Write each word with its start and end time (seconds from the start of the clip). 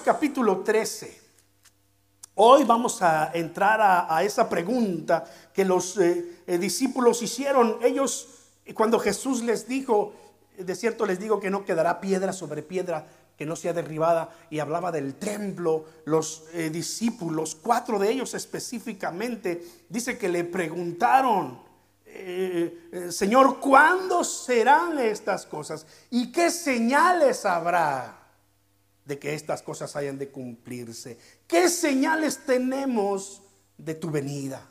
Capítulo 0.00 0.60
13. 0.60 1.20
Hoy 2.36 2.64
vamos 2.64 3.02
a 3.02 3.30
entrar 3.34 3.80
a, 3.82 4.22
esa 4.22 4.48
pregunta 4.48 5.24
que 5.52 5.66
los 5.66 5.98
eh, 5.98 6.42
eh, 6.46 6.56
discípulos 6.56 7.20
hicieron. 7.20 7.78
Ellos, 7.82 8.28
cuando 8.74 8.98
Jesús 8.98 9.42
les 9.42 9.68
dijo, 9.68 10.14
de 10.56 10.74
cierto 10.74 11.04
les 11.04 11.18
digo 11.18 11.40
que 11.40 11.50
no 11.50 11.64
quedará 11.66 12.00
piedra 12.00 12.32
sobre 12.32 12.62
piedra 12.62 13.06
que 13.36 13.44
no 13.44 13.54
sea 13.56 13.72
derribada, 13.72 14.30
y 14.50 14.60
hablaba 14.60 14.92
del 14.92 15.14
templo, 15.14 15.84
los 16.04 16.44
eh, 16.52 16.70
discípulos, 16.70 17.56
cuatro 17.60 17.98
de 17.98 18.10
ellos 18.10 18.34
específicamente, 18.34 19.66
dice 19.88 20.16
que 20.16 20.28
le 20.28 20.44
preguntaron, 20.44 21.60
Señor, 23.08 23.58
¿cuándo 23.58 24.22
serán 24.22 24.98
estas 24.98 25.46
cosas? 25.46 25.86
¿Y 26.10 26.30
qué 26.30 26.50
señales 26.50 27.46
habrá? 27.46 28.21
De 29.04 29.18
que 29.18 29.34
estas 29.34 29.62
cosas 29.62 29.96
hayan 29.96 30.18
de 30.18 30.30
cumplirse. 30.30 31.18
¿Qué 31.46 31.68
señales 31.68 32.44
tenemos 32.46 33.42
de 33.78 33.94
tu 33.94 34.10
venida? 34.10 34.68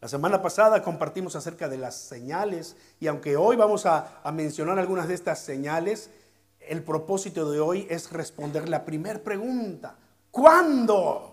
La 0.00 0.08
semana 0.08 0.42
pasada 0.42 0.82
compartimos 0.82 1.34
acerca 1.36 1.68
de 1.68 1.78
las 1.78 1.96
señales 1.96 2.76
y 3.00 3.06
aunque 3.06 3.36
hoy 3.36 3.56
vamos 3.56 3.86
a, 3.86 4.22
mencionar 4.32 4.78
algunas 4.78 5.08
de 5.08 5.14
estas 5.14 5.40
señales, 5.40 6.10
el 6.60 6.82
propósito 6.82 7.50
de 7.50 7.60
hoy 7.60 7.86
es 7.88 8.12
responder 8.12 8.68
la 8.68 8.84
primera 8.84 9.22
pregunta. 9.22 9.96
¿Cuándo? 10.30 11.32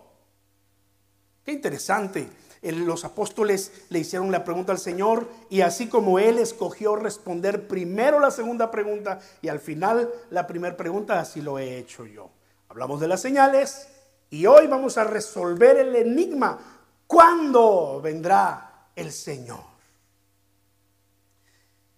Qué 1.43 1.51
interesante 1.51 2.29
los 2.71 3.03
apóstoles 3.05 3.71
le 3.89 3.99
hicieron 3.99 4.31
la 4.31 4.43
pregunta 4.43 4.71
al 4.71 4.79
Señor 4.79 5.27
y 5.49 5.61
así 5.61 5.87
como 5.87 6.19
Él 6.19 6.39
escogió 6.39 6.95
responder 6.95 7.67
primero 7.67 8.19
la 8.19 8.31
segunda 8.31 8.71
pregunta 8.71 9.19
y 9.41 9.49
al 9.49 9.59
final 9.59 10.09
la 10.29 10.47
primera 10.47 10.77
pregunta, 10.77 11.19
así 11.19 11.41
lo 11.41 11.59
he 11.59 11.77
hecho 11.77 12.05
yo. 12.05 12.29
Hablamos 12.69 12.99
de 12.99 13.07
las 13.07 13.21
señales 13.21 13.87
y 14.29 14.45
hoy 14.45 14.67
vamos 14.67 14.97
a 14.97 15.03
resolver 15.03 15.77
el 15.77 15.95
enigma. 15.95 16.57
¿Cuándo 17.05 17.99
vendrá 18.01 18.87
el 18.95 19.11
Señor? 19.11 19.73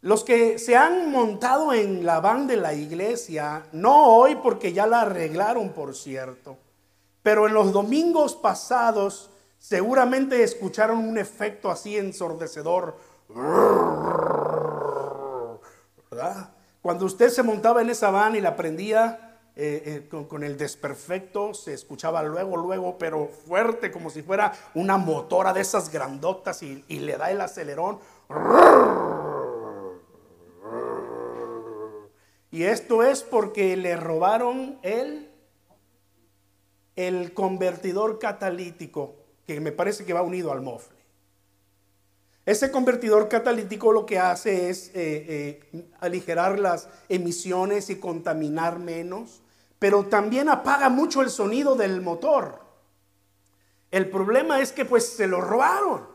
Los 0.02 0.24
que 0.24 0.60
se 0.60 0.76
han 0.76 1.10
montado 1.12 1.74
en 1.74 2.06
la 2.06 2.20
van 2.20 2.46
de 2.46 2.58
la 2.58 2.74
iglesia, 2.74 3.66
no 3.72 4.18
hoy 4.18 4.36
porque 4.36 4.72
ya 4.72 4.86
la 4.86 5.02
arreglaron, 5.02 5.70
por 5.70 5.96
cierto, 5.96 6.58
pero 7.24 7.48
en 7.48 7.56
los 7.56 7.72
domingos 7.72 8.36
pasados, 8.36 9.32
Seguramente 9.68 10.44
escucharon 10.44 11.00
un 11.00 11.18
efecto 11.18 11.72
así 11.72 11.98
ensordecedor. 11.98 12.98
Cuando 16.84 17.06
usted 17.06 17.30
se 17.30 17.42
montaba 17.42 17.82
en 17.82 17.90
esa 17.90 18.12
van 18.12 18.36
y 18.36 18.42
la 18.42 18.56
prendía 18.56 19.40
eh, 19.56 20.06
eh, 20.12 20.26
con, 20.28 20.44
el 20.44 20.56
desperfecto, 20.56 21.56
se 21.56 21.74
escuchaba 21.74 22.22
luego, 22.22 22.58
luego, 22.58 23.00
pero 23.00 23.28
fuerte, 23.28 23.90
como 23.90 24.12
si 24.12 24.22
fuera 24.22 24.54
una 24.76 24.98
motora 24.98 25.52
de 25.52 25.62
esas 25.62 25.92
grandotas 25.92 26.62
y, 26.62 26.86
y 26.88 27.00
le 27.00 27.18
da 27.18 27.32
el 27.32 27.42
acelerón. 27.42 27.98
Y 32.52 32.66
esto 32.66 33.02
es 33.02 33.24
porque 33.24 33.76
le 33.76 33.96
robaron 33.96 34.78
el, 34.84 35.32
el 36.96 37.34
convertidor 37.34 38.20
catalítico 38.20 39.25
que 39.46 39.60
me 39.60 39.72
parece 39.72 40.06
que 40.06 40.14
va 40.14 40.22
unido 40.22 40.52
al 40.52 40.62
mofle. 40.62 40.96
Ese 42.46 42.72
convertidor 42.72 43.28
catalítico 43.28 43.92
lo 43.92 44.06
que 44.06 44.20
hace 44.20 44.70
es 44.70 44.90
eh, 44.90 45.60
eh, 45.74 45.90
aligerar 46.00 46.60
las 46.60 46.88
emisiones 47.10 47.90
y 47.90 47.96
contaminar 47.96 48.78
menos, 48.78 49.42
pero 49.80 50.06
también 50.06 50.50
apaga 50.50 50.90
mucho 50.90 51.24
el 51.24 51.32
sonido 51.32 51.76
del 51.76 52.02
motor. 52.02 52.62
El 53.90 54.10
problema 54.10 54.62
es 54.62 54.72
que 54.72 54.86
pues 54.86 55.08
se 55.08 55.28
lo 55.28 55.42
robaron. 55.42 56.08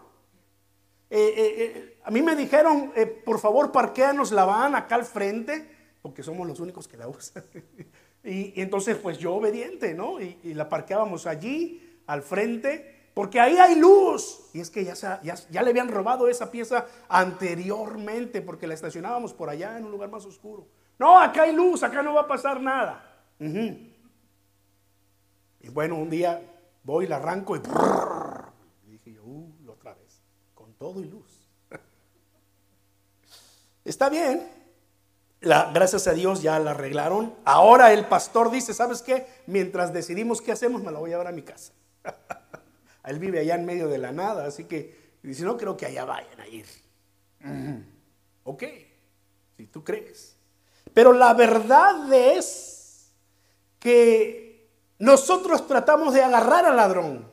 Eh, 1.12 1.98
a 2.04 2.10
mí 2.12 2.22
me 2.22 2.36
dijeron, 2.36 2.92
por 3.24 3.40
favor, 3.40 3.72
parquéanos 3.72 4.30
la 4.30 4.44
van 4.44 4.76
acá 4.76 4.94
al 4.94 5.04
frente, 5.04 5.68
porque 6.00 6.22
somos 6.22 6.46
los 6.46 6.60
únicos 6.60 6.86
que 6.86 6.96
la 6.96 7.08
usan. 7.08 7.42
y, 8.24 8.60
entonces 8.60 8.96
pues 8.96 9.18
yo 9.18 9.34
obediente, 9.34 9.94
¿no? 9.94 10.20
Y, 10.20 10.38
y 10.44 10.54
la 10.54 10.68
parqueábamos 10.68 11.26
allí, 11.26 12.00
al 12.06 12.22
frente 12.22 12.99
porque 13.14 13.40
ahí 13.40 13.56
hay 13.56 13.76
luz. 13.76 14.40
Y 14.52 14.60
es 14.60 14.70
que 14.70 14.84
ya, 14.84 15.62
le 15.62 15.70
habían 15.70 15.88
robado 15.88 16.28
esa 16.28 16.50
pieza 16.50 16.86
anteriormente 17.08 18.42
porque 18.42 18.66
la 18.66 18.74
estacionábamos 18.74 19.34
por 19.34 19.50
allá 19.50 19.76
en 19.76 19.84
un 19.84 19.90
lugar 19.90 20.10
más 20.10 20.24
oscuro. 20.24 20.66
No, 20.98 21.18
acá 21.18 21.42
hay 21.42 21.54
luz, 21.54 21.82
acá 21.82 22.02
no 22.02 22.14
va 22.14 22.22
a 22.22 22.28
pasar 22.28 22.60
nada. 22.60 23.06
Y 23.38 23.88
bueno, 25.70 25.96
un 25.96 26.10
día 26.10 26.42
voy, 26.82 27.06
la 27.06 27.16
arranco 27.16 27.56
y, 27.56 27.60
dije 28.86 29.12
yo, 29.12 29.24
uh, 29.24 29.52
otra 29.68 29.94
vez, 29.94 30.20
con 30.54 30.74
todo 30.74 31.00
y 31.00 31.04
luz. 31.04 31.48
Está 33.84 34.08
bien. 34.08 34.48
Gracias 35.40 36.06
a 36.06 36.12
Dios 36.12 36.42
ya 36.42 36.58
la 36.58 36.72
arreglaron. 36.72 37.34
Ahora 37.46 37.94
el 37.94 38.06
pastor 38.06 38.50
dice, 38.50 38.74
¿sabes 38.74 39.00
qué? 39.00 39.26
Mientras 39.46 39.92
decidimos 39.92 40.42
qué 40.42 40.52
hacemos, 40.52 40.82
me 40.82 40.92
la 40.92 40.98
voy 40.98 41.10
a 41.10 41.14
llevar 41.14 41.28
a 41.28 41.32
mi 41.32 41.42
casa. 41.42 41.72
Él 43.10 43.18
vive 43.18 43.40
allá 43.40 43.56
en 43.56 43.64
medio 43.64 43.88
de 43.88 43.98
la 43.98 44.12
nada, 44.12 44.46
así 44.46 44.64
que 44.64 45.16
dice, 45.20 45.42
no 45.42 45.56
creo 45.56 45.76
que 45.76 45.84
allá 45.84 46.04
vayan 46.04 46.40
a 46.40 46.46
ir. 46.46 46.66
Ok, 48.44 48.62
si 49.56 49.66
tú 49.66 49.82
crees. 49.82 50.36
Pero 50.94 51.12
la 51.12 51.34
verdad 51.34 52.12
es 52.12 53.10
que 53.80 54.70
nosotros 55.00 55.66
tratamos 55.66 56.14
de 56.14 56.22
agarrar 56.22 56.64
al 56.64 56.76
ladrón. 56.76 57.28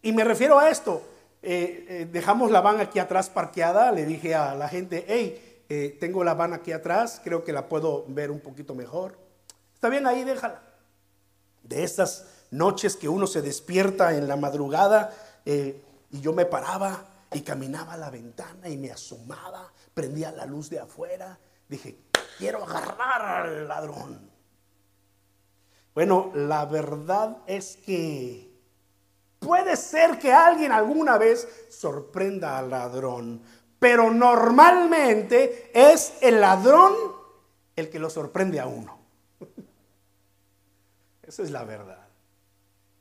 Y 0.00 0.12
me 0.12 0.24
refiero 0.24 0.58
a 0.58 0.70
esto. 0.70 1.02
Eh, 1.42 1.84
eh, 1.88 2.08
dejamos 2.10 2.50
la 2.50 2.62
van 2.62 2.80
aquí 2.80 2.98
atrás 2.98 3.28
parqueada. 3.28 3.92
Le 3.92 4.06
dije 4.06 4.34
a 4.34 4.54
la 4.54 4.68
gente, 4.68 5.04
hey, 5.06 5.64
eh, 5.68 5.98
tengo 6.00 6.24
la 6.24 6.32
van 6.32 6.54
aquí 6.54 6.72
atrás, 6.72 7.20
creo 7.22 7.44
que 7.44 7.52
la 7.52 7.68
puedo 7.68 8.06
ver 8.08 8.30
un 8.30 8.40
poquito 8.40 8.74
mejor. 8.74 9.18
Está 9.74 9.90
bien, 9.90 10.06
ahí 10.06 10.24
déjala. 10.24 10.62
De 11.62 11.84
estas 11.84 12.35
noches 12.56 12.96
que 12.96 13.08
uno 13.08 13.26
se 13.26 13.42
despierta 13.42 14.14
en 14.16 14.28
la 14.28 14.36
madrugada 14.36 15.12
eh, 15.44 15.82
y 16.10 16.20
yo 16.20 16.32
me 16.32 16.46
paraba 16.46 17.04
y 17.32 17.42
caminaba 17.42 17.94
a 17.94 17.96
la 17.96 18.10
ventana 18.10 18.68
y 18.68 18.76
me 18.76 18.90
asomaba, 18.90 19.72
prendía 19.92 20.32
la 20.32 20.46
luz 20.46 20.70
de 20.70 20.78
afuera, 20.78 21.38
dije, 21.68 21.98
quiero 22.38 22.64
agarrar 22.64 23.46
al 23.46 23.68
ladrón. 23.68 24.30
Bueno, 25.94 26.30
la 26.34 26.64
verdad 26.66 27.38
es 27.46 27.76
que 27.76 28.50
puede 29.38 29.76
ser 29.76 30.18
que 30.18 30.32
alguien 30.32 30.72
alguna 30.72 31.18
vez 31.18 31.66
sorprenda 31.70 32.58
al 32.58 32.70
ladrón, 32.70 33.42
pero 33.78 34.10
normalmente 34.10 35.70
es 35.74 36.14
el 36.20 36.40
ladrón 36.40 36.94
el 37.74 37.90
que 37.90 37.98
lo 37.98 38.10
sorprende 38.10 38.60
a 38.60 38.66
uno. 38.66 38.98
Esa 41.22 41.42
es 41.42 41.50
la 41.50 41.64
verdad. 41.64 42.05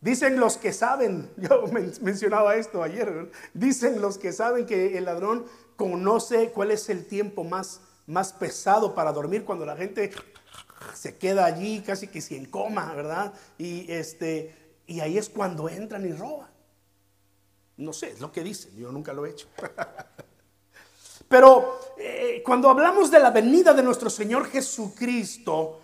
Dicen 0.05 0.39
los 0.39 0.57
que 0.57 0.71
saben, 0.71 1.31
yo 1.38 1.63
mencionaba 2.01 2.57
esto 2.57 2.83
ayer, 2.83 3.31
dicen 3.55 3.99
los 4.01 4.19
que 4.19 4.33
saben 4.33 4.67
que 4.67 4.99
el 4.99 5.05
ladrón 5.05 5.47
conoce 5.75 6.51
cuál 6.51 6.69
es 6.69 6.89
el 6.89 7.07
tiempo 7.07 7.43
más, 7.43 7.81
más 8.05 8.31
pesado 8.31 8.94
para 8.94 9.11
dormir 9.11 9.45
cuando 9.45 9.65
la 9.65 9.75
gente 9.75 10.11
se 10.94 11.17
queda 11.17 11.45
allí 11.45 11.81
casi 11.81 12.05
que 12.05 12.21
sin 12.21 12.45
coma, 12.45 12.94
¿verdad? 12.94 13.33
Y, 13.57 13.91
este, 13.91 14.75
y 14.85 15.00
ahí 15.00 15.18
es 15.18 15.27
cuando 15.27 15.69
entran 15.69 16.06
y 16.06 16.13
roban. 16.13 16.51
No 17.77 17.91
sé, 17.91 18.12
es 18.12 18.19
lo 18.19 18.31
que 18.31 18.44
dicen, 18.44 18.77
yo 18.77 18.91
nunca 18.91 19.12
lo 19.12 19.25
he 19.25 19.31
hecho. 19.31 19.47
Pero 21.27 21.80
eh, 21.97 22.44
cuando 22.45 22.69
hablamos 22.69 23.09
de 23.09 23.18
la 23.18 23.31
venida 23.31 23.74
de 23.74 23.81
nuestro 23.81 24.12
Señor 24.12 24.51
Jesucristo, 24.51 25.81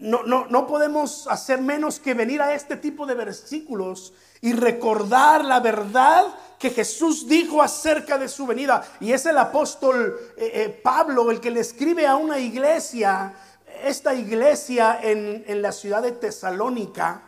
no, 0.00 0.46
no, 0.46 0.66
podemos 0.66 1.26
hacer 1.28 1.60
menos 1.60 1.98
que 2.00 2.14
venir 2.14 2.40
a 2.40 2.54
este 2.54 2.76
tipo 2.76 3.06
de 3.06 3.14
versículos 3.14 4.12
y 4.40 4.52
recordar 4.52 5.44
la 5.44 5.60
verdad 5.60 6.26
que 6.58 6.70
Jesús 6.70 7.28
dijo 7.28 7.62
acerca 7.62 8.18
de 8.18 8.28
su 8.28 8.46
venida. 8.46 8.86
Y 9.00 9.12
es 9.12 9.26
el 9.26 9.38
apóstol 9.38 10.18
eh, 10.36 10.50
eh, 10.54 10.80
Pablo 10.82 11.30
el 11.30 11.40
que 11.40 11.50
le 11.50 11.60
escribe 11.60 12.06
a 12.06 12.16
una 12.16 12.38
iglesia, 12.38 13.34
esta 13.84 14.14
iglesia 14.14 14.98
en, 15.02 15.62
la 15.62 15.72
ciudad 15.72 16.02
de 16.02 16.12
Tesalónica, 16.12 17.22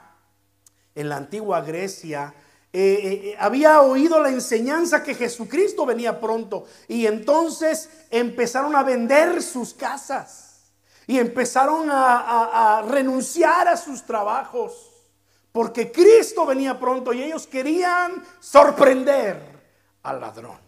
en 0.95 1.09
la 1.09 1.17
antigua 1.17 1.61
Grecia. 1.61 2.35
Eh, 2.73 3.37
había 3.39 3.81
oído 3.83 4.21
la 4.21 4.29
enseñanza 4.29 5.03
que 5.03 5.15
Jesucristo 5.15 5.85
venía 5.87 6.21
pronto 6.21 6.67
y 6.87 7.07
entonces 7.07 7.89
empezaron 8.11 8.77
a 8.77 8.85
vender 8.85 9.43
sus 9.43 9.75
casas 9.75 10.50
y 11.11 11.19
empezaron 11.19 11.89
a, 11.91 12.85
renunciar 12.89 13.67
a 13.67 13.77
sus 13.77 14.05
trabajos 14.05 14.93
porque 15.51 15.91
Cristo 15.91 16.47
venía 16.47 16.79
pronto 16.79 17.13
y 17.13 17.21
ellos 17.21 17.49
querían 17.49 18.23
sorprender 18.39 19.43
al 20.05 20.21
ladrón. 20.21 20.61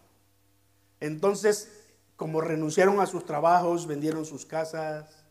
Entonces, 0.99 1.71
como 2.17 2.41
renunciaron 2.41 2.99
a 2.99 3.07
sus 3.07 3.25
trabajos, 3.25 3.87
vendieron 3.87 4.27
sus 4.27 4.45
casas, 4.45 5.25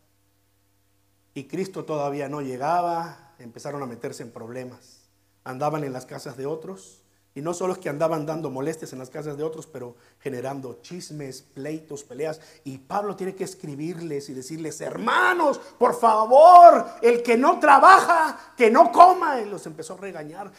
y 1.34 1.44
Cristo 1.44 1.84
todavía 1.84 2.30
no 2.30 2.40
llegaba, 2.40 3.34
empezaron 3.38 3.84
a 3.84 3.88
meterse 3.88 4.24
en 4.24 4.32
problemas. 4.32 5.10
Andaban 5.44 5.84
en 5.84 5.92
las 5.92 6.06
casas 6.06 6.38
de 6.38 6.46
otros 6.46 7.01
y 7.34 7.42
no 7.42 7.54
solo 7.54 7.74
es 7.74 7.80
que 7.80 7.88
andaban 7.88 8.26
dando 8.26 8.50
molestias 8.50 8.92
en 8.92 9.00
las 9.00 9.10
casas 9.10 9.38
de 9.38 9.44
otros, 9.44 9.66
pero 9.66 9.96
generando 10.20 10.80
chismes, 10.82 11.42
pleitos, 11.42 12.04
peleas. 12.04 12.42
Y 12.66 12.78
Pablo 12.78 13.16
tiene 13.16 13.36
que 13.36 13.46
escribirles 13.46 14.28
y 14.28 14.34
decirles, 14.34 14.82
hermanos, 14.82 15.58
por 15.80 15.98
favor, 15.98 16.86
el 17.02 17.24
que 17.24 17.38
no 17.38 17.58
trabaja, 17.58 18.54
que 18.58 18.70
no 18.70 18.92
coma. 18.92 19.40
Y 19.40 19.46
los 19.46 19.66
empezó 19.66 19.94
a 19.94 19.98
regañar. 19.98 20.52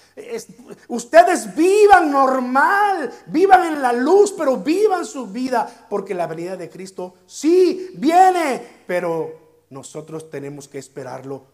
ustedes 0.89 1.55
vivan 1.55 2.11
normal, 2.11 3.13
vivan 3.27 3.75
en 3.75 3.83
la 3.83 3.93
luz, 3.93 4.33
pero 4.33 4.57
vivan 4.57 5.05
su 5.05 5.27
vida, 5.27 5.87
porque 5.91 6.15
la 6.15 6.27
venida 6.27 6.57
de 6.57 6.71
Cristo 6.71 7.17
sí 7.27 7.91
viene, 7.99 8.85
pero 8.87 9.67
nosotros 9.69 10.31
tenemos 10.31 10.69
que 10.69 10.79
esperarlo 10.79 11.45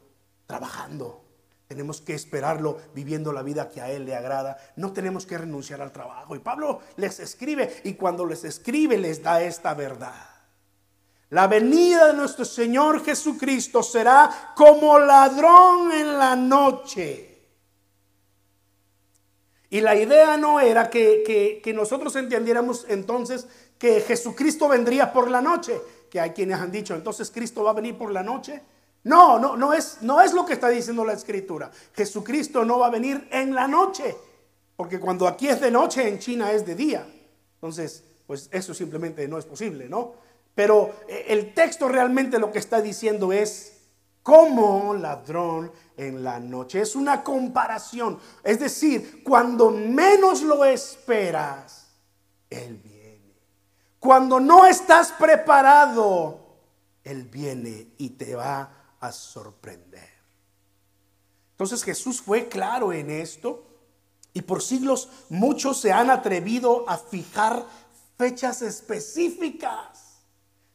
trabajando. 0.47 1.28
Tenemos 1.69 2.01
que 2.01 2.15
esperarlo 2.15 2.79
viviendo 2.95 3.31
la 3.31 3.43
vida 3.43 3.69
que 3.69 3.83
a 3.83 3.91
Él 3.91 4.07
le 4.07 4.17
agrada. 4.17 4.57
No 4.77 4.95
tenemos 4.95 5.27
que 5.27 5.37
renunciar 5.37 5.83
al 5.83 5.93
trabajo. 5.93 6.35
Y 6.35 6.39
Pablo 6.39 6.81
les 6.97 7.21
escribe 7.21 7.83
y 7.85 7.93
cuando 7.93 8.25
les 8.25 8.43
escribe 8.45 8.97
les 8.97 9.23
da 9.23 9.43
esta 9.43 9.75
verdad. 9.75 10.15
La 11.29 11.47
venida 11.47 12.07
de 12.07 12.15
nuestro 12.15 12.47
Señor 12.47 13.05
Jesucristo 13.05 13.83
será 13.83 14.55
como 14.57 14.99
ladrón 14.99 15.93
en 15.93 16.19
la 16.19 16.35
noche. 16.35 17.29
Y 19.69 19.83
la 19.83 19.95
idea 19.95 20.39
no 20.39 20.61
era 20.61 20.89
que, 20.89 21.61
que, 21.63 21.75
nosotros 21.75 22.17
entendiéramos 22.17 22.87
entonces 22.89 23.47
que 23.79 24.01
Jesucristo 24.01 24.69
vendría 24.69 25.13
por 25.13 25.31
la 25.31 25.43
noche, 25.43 25.79
que 26.11 26.19
hay 26.19 26.31
quienes 26.31 26.59
han 26.59 26.73
dicho, 26.73 26.95
entonces 26.95 27.31
Cristo 27.31 27.63
va 27.63 27.73
a 27.73 27.75
venir 27.75 27.99
por 27.99 28.11
la 28.11 28.23
noche. 28.23 28.63
No, 29.09 29.39
no, 29.39 29.57
no 29.57 29.73
es, 29.73 30.03
no 30.03 30.21
es 30.21 30.35
lo 30.35 30.45
que 30.45 30.53
está 30.53 30.69
diciendo 30.69 31.03
la 31.03 31.15
escritura. 31.15 31.71
Jesucristo 31.95 32.63
no 32.63 32.79
va 32.79 32.89
a 32.89 32.91
venir 32.91 33.27
en 33.33 33.55
la 33.55 33.67
noche, 33.67 34.15
porque 34.77 35.01
cuando 35.01 35.27
aquí 35.27 35.49
es 35.49 35.63
de 35.63 35.71
noche, 35.71 36.07
en 36.07 36.19
China 36.19 36.53
es 36.53 36.67
de 36.67 36.75
día. 36.75 37.07
Entonces, 37.55 38.05
pues 38.27 38.51
eso 38.53 38.75
simplemente 38.75 39.27
no 39.27 39.39
es 39.39 39.47
posible, 39.47 39.89
¿no? 39.89 40.13
Pero 40.55 40.95
eh, 41.09 41.25
el 41.29 41.55
texto 41.55 41.89
realmente 41.89 42.39
lo 42.39 42.53
que 42.53 42.59
está 42.59 42.83
diciendo 42.83 43.33
es 43.33 43.79
como 44.23 44.93
ladrón 44.93 45.73
en 45.97 46.23
la 46.23 46.39
noche. 46.39 46.83
Es 46.83 46.95
una 46.95 47.25
comparación. 47.25 48.19
Es 48.45 48.61
decir, 48.61 49.23
cuando 49.25 49.71
menos 49.71 50.43
lo 50.43 50.67
esperas, 50.67 51.89
Él 52.51 52.79
viene. 52.85 53.39
Cuando 53.99 54.39
no 54.39 54.67
estás 54.67 55.13
preparado, 55.13 56.41
Él 57.03 57.25
viene 57.25 57.95
y 57.97 58.11
te 58.11 58.35
va 58.35 58.78
a 59.01 59.13
sorprender. 59.13 60.09
Entonces 61.53 61.83
Jesús 61.83 62.21
fue 62.21 62.49
claro 62.49 62.93
en 62.93 63.11
esto 63.11 63.65
y 64.33 64.43
por 64.43 64.63
siglos 64.63 65.09
muchos 65.29 65.81
se 65.81 65.93
han 65.93 66.11
atrevido 66.11 66.89
a 66.89 66.97
fijar 66.99 67.67
fechas 68.17 68.63
específicas 68.63 70.23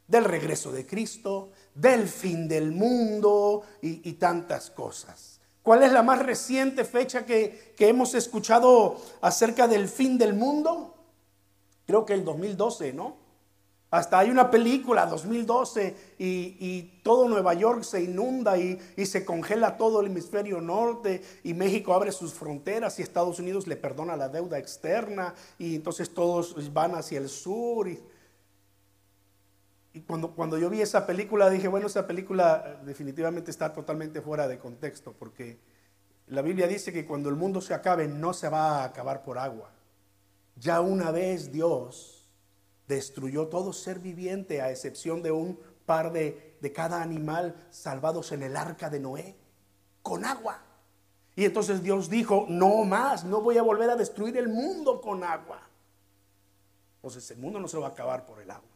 del 0.06 0.24
regreso 0.24 0.72
de 0.72 0.86
Cristo, 0.86 1.50
del 1.74 2.08
fin 2.08 2.46
del 2.46 2.72
mundo 2.72 3.62
y, 3.80 4.12
tantas 4.14 4.70
cosas. 4.70 5.40
¿Cuál 5.62 5.82
es 5.82 5.92
la 5.92 6.02
más 6.02 6.18
reciente 6.18 6.84
fecha 6.84 7.24
que, 7.24 7.74
que 7.76 7.88
hemos 7.88 8.14
escuchado 8.14 9.00
acerca 9.22 9.66
del 9.66 9.88
fin 9.88 10.18
del 10.18 10.34
mundo? 10.34 10.94
Creo 11.86 12.04
que 12.04 12.12
el 12.12 12.24
2012, 12.24 12.92
¿no? 12.92 13.23
Hasta 13.94 14.18
hay 14.18 14.28
una 14.28 14.50
película, 14.50 15.06
2012, 15.06 16.14
y, 16.18 16.82
todo 17.04 17.28
Nueva 17.28 17.54
York 17.54 17.84
se 17.84 18.02
inunda 18.02 18.58
y, 18.58 18.76
se 19.06 19.24
congela 19.24 19.76
todo 19.76 20.00
el 20.00 20.06
hemisferio 20.06 20.60
norte 20.60 21.22
y 21.44 21.54
México 21.54 21.94
abre 21.94 22.10
sus 22.10 22.34
fronteras 22.34 22.98
y 22.98 23.02
Estados 23.02 23.38
Unidos 23.38 23.68
le 23.68 23.76
perdona 23.76 24.16
la 24.16 24.28
deuda 24.28 24.58
externa 24.58 25.32
y 25.60 25.76
entonces 25.76 26.12
todos 26.12 26.72
van 26.72 26.96
hacia 26.96 27.18
el 27.18 27.28
sur. 27.28 27.88
Y, 27.88 28.00
cuando, 30.00 30.32
cuando 30.32 30.58
yo 30.58 30.68
vi 30.70 30.80
esa 30.80 31.06
película 31.06 31.48
dije, 31.48 31.68
bueno, 31.68 31.86
esa 31.86 32.04
película 32.04 32.80
definitivamente 32.84 33.52
está 33.52 33.72
totalmente 33.72 34.20
fuera 34.20 34.48
de 34.48 34.58
contexto 34.58 35.14
porque 35.16 35.60
la 36.26 36.42
Biblia 36.42 36.66
dice 36.66 36.92
que 36.92 37.06
cuando 37.06 37.28
el 37.28 37.36
mundo 37.36 37.60
se 37.60 37.74
acabe 37.74 38.08
no 38.08 38.32
se 38.32 38.48
va 38.48 38.80
a 38.80 38.84
acabar 38.86 39.22
por 39.22 39.38
agua. 39.38 39.70
Ya 40.56 40.80
una 40.80 41.12
vez 41.12 41.52
Dios 41.52 42.23
destruyó 42.88 43.48
todo 43.48 43.72
ser 43.72 43.98
viviente 43.98 44.60
a 44.60 44.70
excepción 44.70 45.22
de 45.22 45.32
un 45.32 45.58
par 45.86 46.12
de, 46.12 46.56
de 46.60 46.72
cada 46.72 47.02
animal 47.02 47.54
salvados 47.70 48.32
en 48.32 48.42
el 48.42 48.56
arca 48.56 48.90
de 48.90 49.00
Noé, 49.00 49.36
con 50.02 50.24
agua. 50.24 50.62
Y 51.36 51.44
entonces 51.44 51.82
Dios 51.82 52.08
dijo, 52.08 52.46
no 52.48 52.84
más, 52.84 53.24
no 53.24 53.40
voy 53.40 53.58
a 53.58 53.62
volver 53.62 53.90
a 53.90 53.96
destruir 53.96 54.36
el 54.36 54.48
mundo 54.48 55.00
con 55.00 55.24
agua. 55.24 55.60
Entonces 56.96 57.30
el 57.32 57.38
mundo 57.38 57.58
no 57.58 57.68
se 57.68 57.78
va 57.78 57.88
a 57.88 57.90
acabar 57.90 58.24
por 58.24 58.40
el 58.40 58.50
agua. 58.50 58.70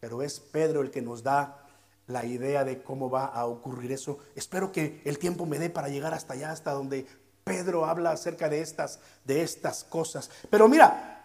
Pero 0.00 0.22
es 0.22 0.38
Pedro 0.38 0.82
el 0.82 0.90
que 0.90 1.02
nos 1.02 1.22
da 1.22 1.64
la 2.06 2.24
idea 2.24 2.64
de 2.64 2.82
cómo 2.82 3.10
va 3.10 3.26
a 3.26 3.46
ocurrir 3.46 3.92
eso. 3.92 4.18
Espero 4.34 4.72
que 4.72 5.02
el 5.04 5.18
tiempo 5.18 5.46
me 5.46 5.58
dé 5.58 5.70
para 5.70 5.88
llegar 5.88 6.14
hasta 6.14 6.34
allá, 6.34 6.50
hasta 6.50 6.72
donde 6.72 7.06
Pedro 7.44 7.86
habla 7.86 8.12
acerca 8.12 8.48
de 8.48 8.60
estas, 8.60 9.00
de 9.24 9.42
estas 9.42 9.84
cosas. 9.84 10.30
Pero 10.50 10.68
mira, 10.68 11.17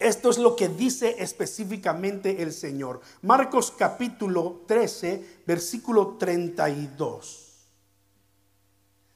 esto 0.00 0.30
es 0.30 0.38
lo 0.38 0.56
que 0.56 0.68
dice 0.68 1.16
específicamente 1.18 2.42
el 2.42 2.54
Señor. 2.54 3.02
Marcos 3.20 3.70
capítulo 3.76 4.62
13, 4.66 5.42
versículo 5.46 6.16
32. 6.18 7.48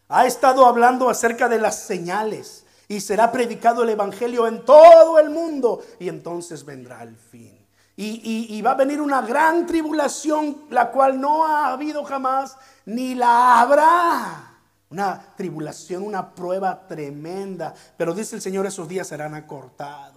Ha 0.09 0.27
estado 0.27 0.67
hablando 0.67 1.09
acerca 1.09 1.49
de 1.49 1.59
las 1.59 1.81
señales 1.81 2.67
y 2.87 3.01
será 3.01 3.33
predicado 3.33 3.83
el 3.83 3.89
Evangelio 3.89 4.47
en 4.47 4.63
todo 4.67 5.19
el 5.19 5.31
mundo 5.31 5.83
y 5.99 6.11
entonces 6.11 6.67
vendrá 6.67 7.03
el 7.03 7.17
fin. 7.17 7.67
Y, 7.97 8.61
va 8.61 8.73
a 8.73 8.75
venir 8.75 9.01
una 9.01 9.23
gran 9.23 9.67
tribulación, 9.67 10.65
la 10.69 10.91
cual 10.91 11.19
no 11.19 11.47
ha 11.47 11.73
habido 11.73 12.05
jamás 12.05 12.59
ni 12.85 13.15
la 13.15 13.61
habrá. 13.61 14.59
Una 14.91 15.35
tribulación, 15.37 16.03
una 16.03 16.35
prueba 16.35 16.87
tremenda. 16.87 17.73
Pero 17.97 18.13
dice 18.13 18.37
el 18.37 18.43
Señor, 18.43 18.67
esos 18.67 18.89
días 18.89 19.07
serán 19.07 19.35
acortados 19.35 20.14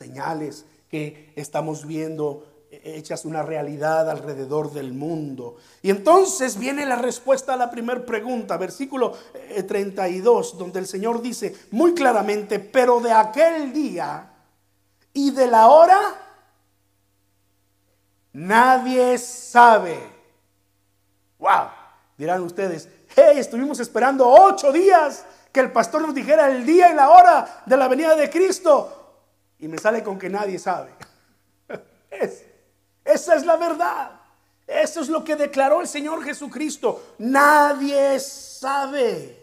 señales 0.00 0.64
que 0.88 1.30
estamos 1.36 1.86
viendo 1.86 2.46
hechas 2.70 3.26
una 3.26 3.42
realidad 3.42 4.08
alrededor 4.08 4.72
del 4.72 4.94
mundo. 4.94 5.56
Y 5.82 5.90
entonces 5.90 6.58
viene 6.58 6.86
la 6.86 6.96
respuesta 6.96 7.52
a 7.52 7.56
la 7.58 7.70
primera 7.70 8.06
pregunta, 8.06 8.56
versículo 8.56 9.12
32, 9.68 10.52
eh, 10.54 10.56
donde 10.56 10.78
el 10.78 10.86
Señor 10.86 11.20
dice 11.20 11.54
muy 11.72 11.92
claramente, 11.92 12.60
pero 12.60 13.00
de 13.00 13.12
aquel 13.12 13.74
día 13.74 14.32
y 15.12 15.32
de 15.32 15.46
la 15.46 15.68
hora, 15.68 16.00
nadie 18.32 19.18
sabe. 19.18 19.98
Wow, 21.38 21.68
dirán 22.16 22.42
ustedes, 22.42 22.88
hey, 23.14 23.36
estuvimos 23.36 23.80
esperando 23.80 24.26
ocho 24.26 24.72
días 24.72 25.26
que 25.52 25.60
el 25.60 25.70
pastor 25.72 26.00
nos 26.00 26.14
dijera 26.14 26.50
el 26.50 26.64
día 26.64 26.90
y 26.90 26.94
la 26.94 27.10
hora 27.10 27.64
de 27.66 27.76
la 27.76 27.86
venida 27.86 28.16
de 28.16 28.30
Cristo 28.30 28.99
y 29.60 29.68
me 29.68 29.78
sale 29.78 30.02
con 30.02 30.18
que 30.18 30.28
nadie 30.28 30.58
sabe. 30.58 30.90
esa 33.04 33.34
es 33.34 33.44
la 33.44 33.56
verdad. 33.56 34.12
Eso 34.66 35.00
es 35.00 35.08
lo 35.08 35.24
que 35.24 35.36
declaró 35.36 35.80
el 35.80 35.88
Señor 35.88 36.22
Jesucristo. 36.22 37.14
Nadie 37.18 38.18
sabe. 38.20 39.36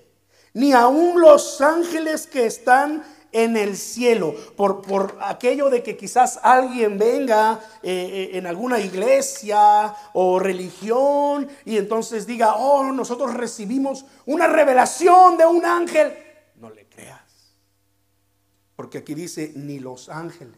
Ni 0.54 0.74
aun 0.74 1.20
los 1.20 1.62
ángeles 1.62 2.26
que 2.26 2.46
están 2.46 3.04
en 3.32 3.58
el 3.58 3.76
cielo. 3.78 4.34
Por, 4.56 4.82
por 4.82 5.18
aquello 5.22 5.70
de 5.70 5.84
que 5.84 5.98
quizás 5.98 6.40
alguien 6.42 6.98
venga 6.98 7.60
eh, 7.84 7.92
eh, 8.34 8.38
en 8.38 8.48
alguna 8.48 8.80
iglesia 8.80 9.94
o 10.14 10.40
religión 10.40 11.48
y 11.66 11.78
entonces 11.78 12.26
diga, 12.26 12.56
oh, 12.56 12.84
nosotros 12.92 13.34
recibimos 13.34 14.06
una 14.26 14.48
revelación 14.48 15.38
de 15.38 15.46
un 15.46 15.66
ángel. 15.66 16.14
No 16.56 16.70
le 16.70 16.88
creas. 16.88 17.27
Porque 18.78 19.00
aquí 19.00 19.16
dice, 19.16 19.52
ni 19.56 19.80
los 19.80 20.08
ángeles. 20.08 20.56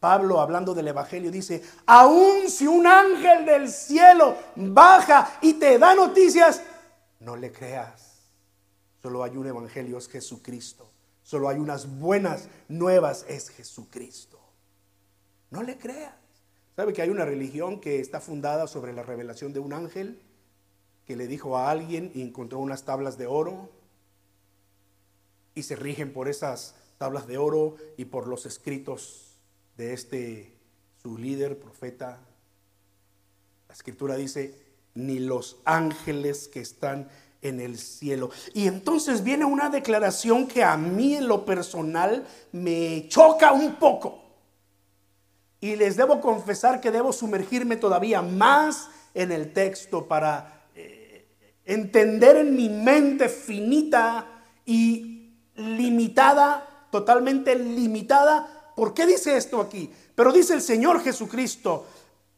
Pablo, 0.00 0.40
hablando 0.40 0.74
del 0.74 0.88
Evangelio, 0.88 1.30
dice, 1.30 1.62
aun 1.86 2.50
si 2.50 2.66
un 2.66 2.88
ángel 2.88 3.46
del 3.46 3.70
cielo 3.70 4.36
baja 4.56 5.38
y 5.40 5.54
te 5.54 5.78
da 5.78 5.94
noticias, 5.94 6.60
no 7.20 7.36
le 7.36 7.52
creas. 7.52 8.24
Solo 9.00 9.22
hay 9.22 9.36
un 9.36 9.46
Evangelio, 9.46 9.96
es 9.96 10.08
Jesucristo. 10.08 10.90
Solo 11.22 11.48
hay 11.48 11.58
unas 11.58 12.00
buenas 12.00 12.48
nuevas, 12.66 13.24
es 13.28 13.48
Jesucristo. 13.50 14.40
No 15.50 15.62
le 15.62 15.78
creas. 15.78 16.16
¿Sabe 16.74 16.92
que 16.92 17.02
hay 17.02 17.10
una 17.10 17.24
religión 17.24 17.80
que 17.80 18.00
está 18.00 18.20
fundada 18.20 18.66
sobre 18.66 18.92
la 18.92 19.04
revelación 19.04 19.52
de 19.52 19.60
un 19.60 19.72
ángel 19.72 20.20
que 21.06 21.14
le 21.14 21.28
dijo 21.28 21.56
a 21.56 21.70
alguien 21.70 22.10
y 22.12 22.22
encontró 22.22 22.58
unas 22.58 22.82
tablas 22.82 23.18
de 23.18 23.28
oro? 23.28 23.70
Y 25.54 25.62
se 25.62 25.76
rigen 25.76 26.12
por 26.12 26.28
esas 26.28 26.74
tablas 26.98 27.26
de 27.26 27.38
oro 27.38 27.76
y 27.96 28.04
por 28.04 28.26
los 28.26 28.46
escritos 28.46 29.40
de 29.76 29.92
este, 29.92 30.52
su 31.02 31.18
líder, 31.18 31.58
profeta 31.58 32.20
La 33.68 33.74
escritura 33.74 34.16
dice, 34.16 34.54
ni 34.94 35.18
los 35.18 35.58
ángeles 35.64 36.48
que 36.48 36.60
están 36.60 37.08
en 37.40 37.60
el 37.60 37.76
cielo. 37.78 38.30
Y 38.54 38.68
entonces 38.68 39.24
viene 39.24 39.44
una 39.44 39.68
declaración 39.68 40.46
que 40.46 40.62
a 40.62 40.76
mí 40.76 41.16
en 41.16 41.26
lo 41.26 41.44
personal 41.44 42.26
me 42.52 43.08
choca 43.08 43.52
un 43.52 43.74
poco. 43.76 44.22
Y 45.60 45.76
les 45.76 45.96
debo 45.96 46.20
confesar 46.20 46.80
que 46.80 46.90
debo 46.90 47.12
sumergirme 47.12 47.76
todavía 47.76 48.22
más 48.22 48.88
en 49.14 49.32
el 49.32 49.52
texto 49.52 50.06
para 50.06 50.66
eh, 50.74 51.26
entender 51.64 52.36
en 52.36 52.54
mi 52.56 52.68
mente 52.68 53.28
finita 53.28 54.44
y 54.64 55.11
limitada, 55.56 56.86
totalmente 56.90 57.54
limitada, 57.54 58.72
¿por 58.76 58.94
qué 58.94 59.06
dice 59.06 59.36
esto 59.36 59.60
aquí? 59.60 59.92
Pero 60.14 60.32
dice 60.32 60.54
el 60.54 60.62
Señor 60.62 61.02
Jesucristo, 61.02 61.86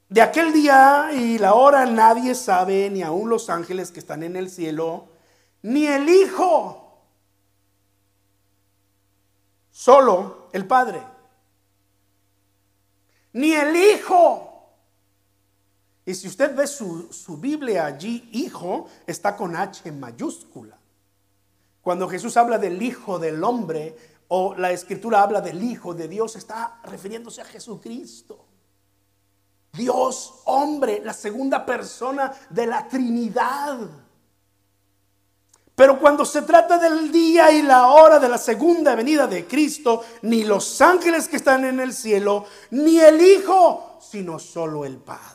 de 0.09 0.23
aquel 0.23 0.53
día 0.53 1.11
y 1.13 1.39
la 1.39 1.55
hora 1.55 1.87
nadie 1.87 2.35
sabe, 2.35 2.91
ni 2.91 3.03
aun 3.03 3.29
los 3.29 3.51
ángeles 3.51 3.91
que 3.91 4.01
están 4.01 4.23
en 4.23 4.37
el 4.37 4.51
cielo, 4.51 5.07
ni 5.63 5.87
el 5.87 6.09
Hijo, 6.09 7.03
solo 9.71 10.49
el 10.53 10.67
Padre 10.67 11.15
ni 13.35 13.53
el 13.53 13.77
Hijo. 13.77 14.51
Y 16.07 16.15
si 16.15 16.29
usted 16.29 16.55
ve 16.55 16.67
su, 16.67 17.37
Biblia 17.39 17.87
allí, 17.87 18.29
Hijo 18.33 18.89
está 19.07 19.37
con 19.37 19.55
H 19.55 19.91
mayúscula. 19.93 20.79
Cuando 21.85 22.09
Jesús 22.09 22.39
habla 22.39 22.57
del 22.57 22.81
Hijo 22.83 23.19
del 23.19 23.45
Hombre 23.45 23.95
o 24.29 24.55
la 24.55 24.73
Escritura 24.73 25.23
habla 25.23 25.43
del 25.43 25.63
Hijo 25.63 25.93
de 25.93 26.09
Dios, 26.09 26.35
está 26.35 26.81
refiriéndose 26.83 27.43
a 27.43 27.45
Jesucristo. 27.45 28.47
Dios, 29.71 30.41
hombre, 30.47 31.03
la 31.05 31.13
segunda 31.13 31.67
persona 31.67 32.33
de 32.49 32.67
la 32.67 32.89
Trinidad. 32.89 33.79
Pero 35.75 36.01
cuando 36.01 36.25
se 36.25 36.41
trata 36.41 36.79
del 36.79 37.13
día 37.13 37.53
y 37.53 37.61
la 37.61 37.89
hora 37.89 38.19
de 38.19 38.31
la 38.31 38.39
segunda 38.39 38.95
venida 38.95 39.27
de 39.27 39.47
Cristo, 39.47 40.03
ni 40.23 40.43
los 40.45 40.81
ángeles 40.81 41.29
que 41.29 41.37
están 41.37 41.67
en 41.67 41.81
el 41.81 41.93
cielo, 41.93 42.47
ni 42.71 42.99
el 42.99 43.21
Hijo, 43.21 43.99
sino 44.01 44.39
solo 44.39 44.87
el 44.87 44.97
Padre. 44.97 45.35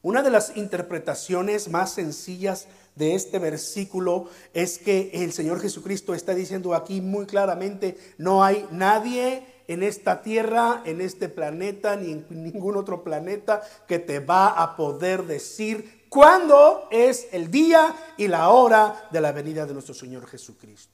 Una 0.00 0.22
de 0.22 0.30
las 0.30 0.56
interpretaciones 0.56 1.68
más 1.68 1.92
sencillas 1.92 2.66
de 2.98 3.14
este 3.14 3.38
versículo 3.38 4.28
es 4.52 4.78
que 4.78 5.10
el 5.14 5.32
Señor 5.32 5.60
Jesucristo 5.60 6.14
está 6.14 6.34
diciendo 6.34 6.74
aquí 6.74 7.00
muy 7.00 7.26
claramente, 7.26 7.96
no 8.18 8.44
hay 8.44 8.66
nadie 8.70 9.46
en 9.68 9.82
esta 9.82 10.22
tierra, 10.22 10.82
en 10.84 11.00
este 11.00 11.28
planeta, 11.28 11.94
ni 11.94 12.12
en 12.12 12.26
ningún 12.30 12.76
otro 12.76 13.04
planeta 13.04 13.62
que 13.86 13.98
te 13.98 14.18
va 14.18 14.48
a 14.48 14.76
poder 14.76 15.24
decir 15.24 16.06
cuándo 16.08 16.88
es 16.90 17.28
el 17.32 17.50
día 17.50 17.94
y 18.16 18.28
la 18.28 18.48
hora 18.48 19.08
de 19.10 19.20
la 19.20 19.32
venida 19.32 19.66
de 19.66 19.74
nuestro 19.74 19.94
Señor 19.94 20.26
Jesucristo. 20.26 20.92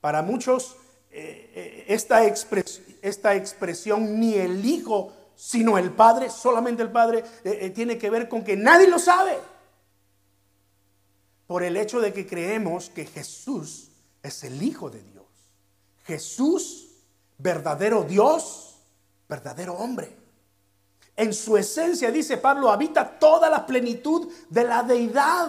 Para 0.00 0.22
muchos, 0.22 0.76
eh, 1.10 1.50
eh, 1.54 1.84
esta, 1.88 2.24
esta, 2.26 3.34
expresión, 3.34 4.20
ni 4.20 4.34
el 4.34 4.64
Hijo, 4.64 5.12
sino 5.34 5.78
el 5.78 5.92
Padre, 5.92 6.28
solamente 6.28 6.82
el 6.82 6.92
Padre, 6.92 7.24
eh, 7.42 7.70
tiene 7.70 7.96
que 7.96 8.10
ver 8.10 8.28
con 8.28 8.44
que 8.44 8.54
nadie 8.54 8.86
lo 8.86 8.98
sabe. 8.98 9.38
Por 11.46 11.62
el 11.62 11.76
hecho 11.76 12.00
de 12.00 12.12
que 12.12 12.26
creemos 12.26 12.88
que 12.88 13.06
Jesús 13.06 13.90
es 14.22 14.44
el 14.44 14.62
Hijo 14.62 14.90
de 14.90 15.02
Dios. 15.02 15.24
Jesús, 16.04 16.88
verdadero 17.38 18.02
Dios, 18.02 18.76
verdadero 19.28 19.74
hombre. 19.74 20.16
En 21.16 21.32
su 21.32 21.56
esencia, 21.56 22.10
dice 22.10 22.36
Pablo, 22.38 22.70
habita 22.70 23.18
toda 23.18 23.48
la 23.48 23.64
plenitud 23.64 24.32
de 24.48 24.64
la 24.64 24.82
deidad. 24.82 25.48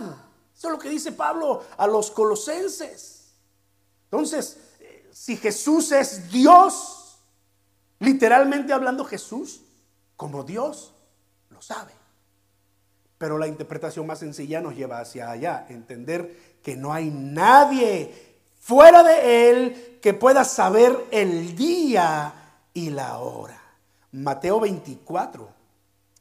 Eso 0.55 0.67
es 0.67 0.71
lo 0.71 0.79
que 0.79 0.89
dice 0.89 1.11
Pablo 1.11 1.63
a 1.77 1.87
los 1.87 2.11
colosenses. 2.11 3.33
Entonces, 4.05 4.57
eh, 4.79 5.09
si 5.11 5.37
Jesús 5.37 5.91
es 5.91 6.31
Dios, 6.31 7.17
literalmente 7.99 8.71
hablando 8.71 9.03
Jesús, 9.03 9.61
como 10.15 10.43
Dios, 10.43 10.93
lo 11.49 11.61
sabe. 11.61 11.93
Pero 13.17 13.37
la 13.37 13.47
interpretación 13.47 14.05
más 14.05 14.19
sencilla 14.19 14.61
nos 14.61 14.75
lleva 14.75 14.99
hacia 14.99 15.31
allá, 15.31 15.65
entender 15.69 16.57
que 16.61 16.75
no 16.75 16.93
hay 16.93 17.09
nadie 17.09 18.11
fuera 18.59 19.03
de 19.03 19.49
Él 19.49 19.99
que 20.01 20.13
pueda 20.13 20.43
saber 20.43 20.97
el 21.11 21.55
día 21.55 22.33
y 22.73 22.89
la 22.89 23.19
hora. 23.19 23.61
Mateo 24.11 24.59
24, 24.59 25.47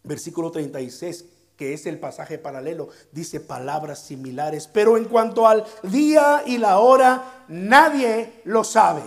versículo 0.02 0.50
36, 0.50 1.24
que 1.56 1.72
es 1.72 1.86
el 1.86 1.98
pasaje 1.98 2.38
paralelo, 2.38 2.88
dice 3.12 3.40
palabras 3.40 4.00
similares, 4.00 4.68
pero 4.68 4.96
en 4.96 5.04
cuanto 5.04 5.46
al 5.46 5.64
día 5.84 6.42
y 6.46 6.58
la 6.58 6.78
hora, 6.78 7.44
nadie 7.48 8.40
lo 8.44 8.64
sabe. 8.64 9.02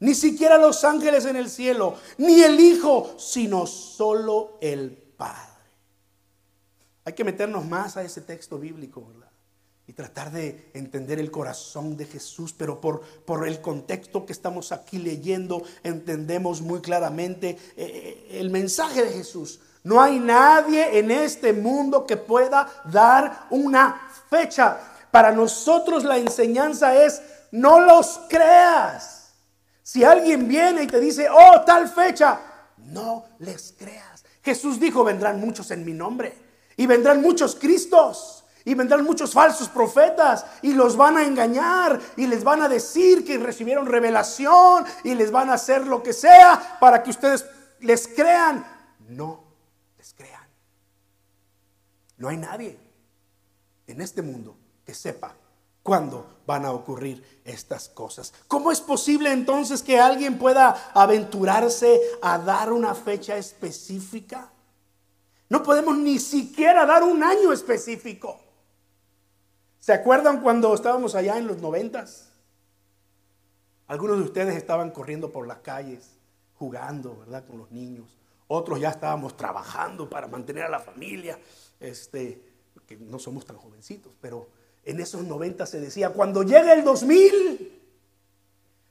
Ni 0.00 0.14
siquiera 0.14 0.58
los 0.58 0.82
ángeles 0.84 1.26
en 1.26 1.36
el 1.36 1.48
cielo, 1.48 1.94
ni 2.18 2.42
el 2.42 2.58
Hijo, 2.58 3.14
sino 3.18 3.66
solo 3.66 4.58
el 4.60 4.90
Padre. 5.16 5.51
Hay 7.04 7.14
que 7.14 7.24
meternos 7.24 7.64
más 7.64 7.96
a 7.96 8.02
ese 8.02 8.20
texto 8.20 8.58
bíblico, 8.58 9.04
y 9.86 9.92
tratar 9.94 10.30
de 10.30 10.70
entender 10.74 11.18
el 11.18 11.30
corazón 11.30 11.96
de 11.96 12.06
Jesús, 12.06 12.54
pero 12.56 12.80
por, 12.80 13.00
por 13.00 13.46
el 13.48 13.60
contexto 13.60 14.24
que 14.24 14.32
estamos 14.32 14.70
aquí 14.70 14.98
leyendo, 14.98 15.64
entendemos 15.82 16.60
muy 16.60 16.80
claramente 16.80 17.50
eh, 17.50 17.58
eh, 17.76 18.28
el 18.40 18.50
mensaje 18.50 19.04
de 19.04 19.12
Jesús. 19.12 19.60
No 19.82 20.00
hay 20.00 20.20
nadie 20.20 20.98
en 21.00 21.10
este 21.10 21.52
mundo 21.52 22.06
que 22.06 22.16
pueda 22.16 22.68
dar 22.84 23.48
una 23.50 24.08
fecha. 24.30 24.78
Para 25.10 25.32
nosotros 25.32 26.04
la 26.04 26.16
enseñanza 26.16 27.04
es, 27.04 27.20
no 27.50 27.80
los 27.80 28.20
creas. 28.28 29.32
Si 29.82 30.04
alguien 30.04 30.46
viene 30.46 30.84
y 30.84 30.86
te 30.86 31.00
dice, 31.00 31.26
oh, 31.28 31.62
tal 31.62 31.88
fecha, 31.88 32.40
no 32.78 33.24
les 33.40 33.74
creas. 33.76 34.24
Jesús 34.44 34.78
dijo, 34.78 35.02
vendrán 35.02 35.40
muchos 35.40 35.72
en 35.72 35.84
mi 35.84 35.92
nombre 35.92 36.41
y 36.76 36.86
vendrán 36.86 37.20
muchos 37.20 37.54
Cristos. 37.54 38.38
Y 38.64 38.74
vendrán 38.74 39.02
muchos 39.02 39.32
falsos 39.32 39.68
profetas 39.68 40.46
y 40.62 40.72
los 40.72 40.96
van 40.96 41.16
a 41.16 41.24
engañar 41.24 42.00
y 42.16 42.28
les 42.28 42.44
van 42.44 42.62
a 42.62 42.68
decir 42.68 43.24
que 43.24 43.36
recibieron 43.36 43.86
revelación 43.86 44.84
y 45.02 45.16
les 45.16 45.32
van 45.32 45.50
a 45.50 45.54
hacer 45.54 45.84
lo 45.84 46.00
que 46.00 46.12
sea 46.12 46.78
para 46.78 47.02
que 47.02 47.10
ustedes 47.10 47.44
les 47.80 48.06
crean. 48.06 48.64
No 49.08 49.42
les 49.98 50.14
crean. 50.14 50.46
No 52.18 52.28
hay 52.28 52.36
nadie 52.36 52.78
en 53.88 54.00
este 54.00 54.22
mundo 54.22 54.56
que 54.86 54.94
sepa 54.94 55.34
cuándo 55.82 56.42
van 56.46 56.64
a 56.64 56.70
ocurrir 56.70 57.42
estas 57.44 57.88
cosas. 57.88 58.32
¿Cómo 58.46 58.70
es 58.70 58.80
posible 58.80 59.32
entonces 59.32 59.82
que 59.82 59.98
alguien 59.98 60.38
pueda 60.38 60.92
aventurarse 60.94 62.00
a 62.22 62.38
dar 62.38 62.72
una 62.72 62.94
fecha 62.94 63.36
específica? 63.36 64.51
No 65.52 65.62
podemos 65.62 65.98
ni 65.98 66.18
siquiera 66.18 66.86
dar 66.86 67.02
un 67.02 67.22
año 67.22 67.52
específico. 67.52 68.40
¿Se 69.80 69.92
acuerdan 69.92 70.40
cuando 70.40 70.72
estábamos 70.72 71.14
allá 71.14 71.36
en 71.36 71.46
los 71.46 71.58
noventas? 71.58 72.30
Algunos 73.86 74.16
de 74.16 74.24
ustedes 74.24 74.56
estaban 74.56 74.92
corriendo 74.92 75.30
por 75.30 75.46
las 75.46 75.58
calles, 75.58 76.16
jugando, 76.54 77.18
¿verdad? 77.18 77.44
Con 77.44 77.58
los 77.58 77.70
niños. 77.70 78.16
Otros 78.46 78.80
ya 78.80 78.88
estábamos 78.88 79.36
trabajando 79.36 80.08
para 80.08 80.26
mantener 80.26 80.64
a 80.64 80.70
la 80.70 80.80
familia. 80.80 81.38
Este, 81.78 82.42
que 82.86 82.96
no 82.96 83.18
somos 83.18 83.44
tan 83.44 83.58
jovencitos, 83.58 84.14
pero 84.22 84.48
en 84.82 85.00
esos 85.00 85.22
noventas 85.22 85.68
se 85.68 85.80
decía, 85.80 86.14
cuando 86.14 86.44
llegue 86.44 86.72
el 86.72 86.82
2000, 86.82 87.82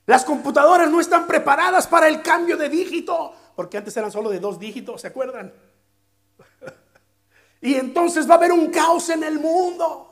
las 0.06 0.24
computadoras 0.24 0.91
no 0.91 1.01
están 1.01 1.25
preparadas 1.25 1.88
para 1.88 2.08
el 2.08 2.22
cambio 2.22 2.56
de 2.56 2.70
dígito, 2.70 3.34
porque 3.56 3.80
antes 3.80 3.98
eran 3.98 4.12
solo 4.12 4.30
de 4.30 4.39
dos 4.39 4.60
dígitos, 4.60 5.01
¿se 5.01 5.08
acuerdan? 5.08 5.51
Y 7.62 7.75
entonces 7.75 8.27
va 8.27 8.34
a 8.34 8.38
haber 8.38 8.51
un 8.51 8.68
caos 8.72 9.10
en 9.10 9.24
el 9.24 9.39
mundo. 9.39 10.08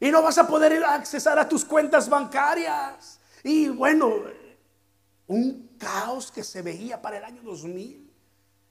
Y 0.00 0.10
no 0.10 0.22
vas 0.22 0.38
a 0.38 0.48
poder 0.48 0.82
accesar 0.82 1.38
a 1.38 1.48
tus 1.48 1.64
cuentas 1.64 2.08
bancarias. 2.08 3.20
Y 3.44 3.68
bueno, 3.68 4.12
un 5.28 5.76
caos 5.78 6.32
que 6.32 6.42
se 6.42 6.62
veía 6.62 7.00
para 7.00 7.18
el 7.18 7.24
año 7.24 7.42
2000. 7.42 8.10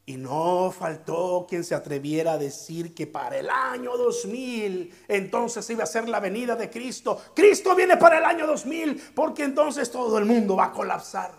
Y 0.06 0.18
no 0.18 0.74
faltó 0.78 1.46
quien 1.48 1.64
se 1.64 1.76
atreviera 1.76 2.34
a 2.34 2.38
decir 2.40 2.96
que 2.96 3.06
para 3.06 3.38
el 3.38 3.48
año 3.48 3.96
2000 3.96 4.92
entonces 5.08 5.70
iba 5.70 5.84
a 5.84 5.88
ser 5.88 6.10
la 6.10 6.20
venida 6.20 6.56
de 6.56 6.68
Cristo. 6.68 7.22
Cristo 7.36 7.76
viene 7.76 7.96
para 7.96 8.18
el 8.18 8.26
año 8.26 8.48
2000 8.48 9.12
porque 9.14 9.44
entonces 9.44 9.92
todo 9.92 10.18
el 10.18 10.26
mundo 10.26 10.56
va 10.56 10.66
a 10.66 10.72
colapsar. 10.72 11.38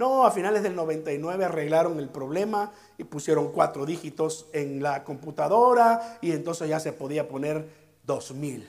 No, 0.00 0.24
a 0.24 0.30
finales 0.30 0.62
del 0.62 0.74
99 0.74 1.44
arreglaron 1.44 1.98
el 1.98 2.08
problema 2.08 2.72
y 2.96 3.04
pusieron 3.04 3.52
cuatro 3.52 3.84
dígitos 3.84 4.46
en 4.54 4.82
la 4.82 5.04
computadora 5.04 6.16
y 6.22 6.32
entonces 6.32 6.70
ya 6.70 6.80
se 6.80 6.94
podía 6.94 7.28
poner 7.28 7.68
2000. 8.04 8.66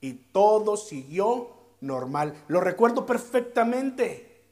Y 0.00 0.14
todo 0.14 0.78
siguió 0.78 1.50
normal. 1.82 2.42
Lo 2.48 2.62
recuerdo 2.62 3.04
perfectamente. 3.04 4.46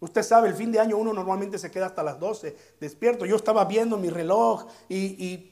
Usted 0.00 0.22
sabe, 0.22 0.48
el 0.48 0.54
fin 0.54 0.72
de 0.72 0.80
año 0.80 0.96
uno 0.96 1.12
normalmente 1.12 1.58
se 1.58 1.70
queda 1.70 1.84
hasta 1.84 2.02
las 2.02 2.18
12 2.18 2.56
despierto. 2.80 3.26
Yo 3.26 3.36
estaba 3.36 3.66
viendo 3.66 3.98
mi 3.98 4.08
reloj 4.08 4.68
y, 4.88 5.22
y 5.22 5.50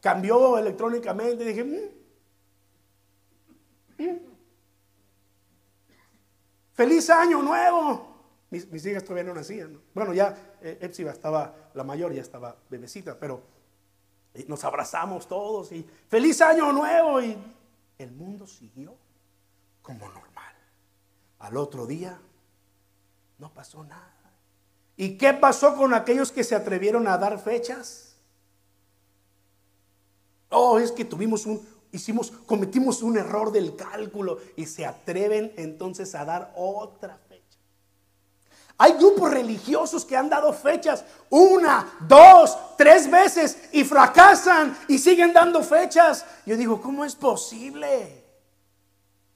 cambió 0.00 0.56
electrónicamente. 0.56 1.44
Dije, 1.44 1.62
mm, 1.62 1.76
mm. 4.02 4.18
feliz 6.72 7.10
año 7.10 7.42
nuevo. 7.42 8.15
Mis, 8.70 8.86
hijas 8.86 9.04
todavía 9.04 9.24
no 9.24 9.34
nacían. 9.34 9.80
Bueno, 9.94 10.14
ya 10.14 10.56
eh, 10.62 10.78
estaba, 10.80 11.70
la 11.74 11.84
mayor 11.84 12.12
ya 12.12 12.22
estaba 12.22 12.56
bebecita, 12.70 13.18
pero 13.18 13.42
eh, 14.34 14.44
nos 14.48 14.64
abrazamos 14.64 15.26
todos 15.26 15.72
y 15.72 15.86
feliz 16.08 16.40
año 16.40 16.72
nuevo. 16.72 17.20
Y 17.20 17.36
el 17.98 18.12
mundo 18.12 18.46
siguió 18.46 18.94
como 19.82 20.08
normal. 20.08 20.54
Al 21.38 21.56
otro 21.56 21.86
día 21.86 22.18
no 23.38 23.52
pasó 23.52 23.84
nada. 23.84 24.12
¿Y 24.96 25.18
qué 25.18 25.34
pasó 25.34 25.76
con 25.76 25.92
aquellos 25.92 26.32
que 26.32 26.44
se 26.44 26.54
atrevieron 26.54 27.06
a 27.06 27.18
dar 27.18 27.38
fechas? 27.38 28.16
Oh, 30.48 30.78
es 30.78 30.90
que 30.90 31.04
tuvimos 31.04 31.44
un, 31.44 31.60
hicimos, 31.92 32.30
cometimos 32.30 33.02
un 33.02 33.18
error 33.18 33.52
del 33.52 33.76
cálculo 33.76 34.38
y 34.56 34.66
se 34.66 34.86
atreven 34.86 35.52
entonces 35.56 36.14
a 36.14 36.24
dar 36.24 36.52
otra. 36.56 37.18
Hay 38.78 38.92
grupos 38.92 39.30
religiosos 39.30 40.04
que 40.04 40.16
han 40.16 40.28
dado 40.28 40.52
fechas 40.52 41.04
una, 41.30 41.96
dos, 42.00 42.56
tres 42.76 43.10
veces 43.10 43.56
y 43.72 43.84
fracasan 43.84 44.76
y 44.88 44.98
siguen 44.98 45.32
dando 45.32 45.62
fechas. 45.62 46.26
Yo 46.44 46.56
digo, 46.56 46.80
¿cómo 46.80 47.04
es 47.04 47.14
posible? 47.14 48.24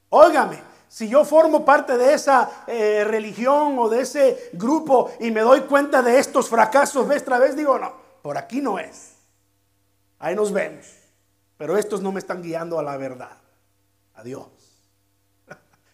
Óigame, 0.09 0.61
si 0.87 1.07
yo 1.07 1.25
formo 1.25 1.65
parte 1.65 1.97
de 1.97 2.13
esa 2.13 2.65
eh, 2.67 3.03
religión 3.03 3.79
o 3.79 3.89
de 3.89 4.01
ese 4.01 4.49
grupo 4.53 5.09
y 5.19 5.31
me 5.31 5.41
doy 5.41 5.61
cuenta 5.61 6.01
de 6.01 6.19
estos 6.19 6.47
fracasos 6.47 7.07
vez 7.07 7.25
tras 7.25 7.39
vez, 7.39 7.55
digo, 7.55 7.79
no, 7.79 7.93
por 8.21 8.37
aquí 8.37 8.61
no 8.61 8.77
es. 8.77 9.13
Ahí 10.19 10.35
nos 10.35 10.51
vemos. 10.51 10.85
Pero 11.57 11.77
estos 11.77 12.01
no 12.01 12.11
me 12.11 12.19
están 12.19 12.43
guiando 12.43 12.77
a 12.77 12.83
la 12.83 12.97
verdad. 12.97 13.37
Adiós. 14.15 14.60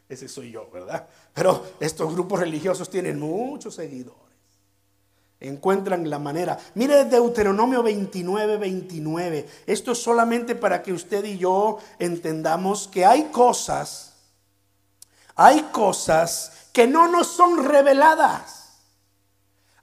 Ese 0.09 0.27
soy 0.27 0.51
yo, 0.51 0.69
¿verdad? 0.71 1.07
Pero 1.33 1.65
estos 1.79 2.13
grupos 2.13 2.39
religiosos 2.39 2.89
tienen 2.89 3.19
muchos 3.19 3.75
seguidores. 3.75 4.17
Encuentran 5.39 6.09
la 6.09 6.17
manera. 6.17 6.57
Mire 6.75 7.05
Deuteronomio 7.05 7.83
29, 7.83 8.57
29. 8.57 9.47
Esto 9.67 9.91
es 9.91 9.97
solamente 9.99 10.55
para 10.55 10.81
que 10.81 10.93
usted 10.93 11.23
y 11.25 11.37
yo 11.37 11.77
entendamos 11.99 12.87
que 12.87 13.05
hay 13.05 13.25
cosas 13.25 14.07
hay 15.37 15.61
cosas 15.71 16.51
que 16.73 16.87
no 16.87 17.07
nos 17.07 17.27
son 17.27 17.63
reveladas. 17.63 18.79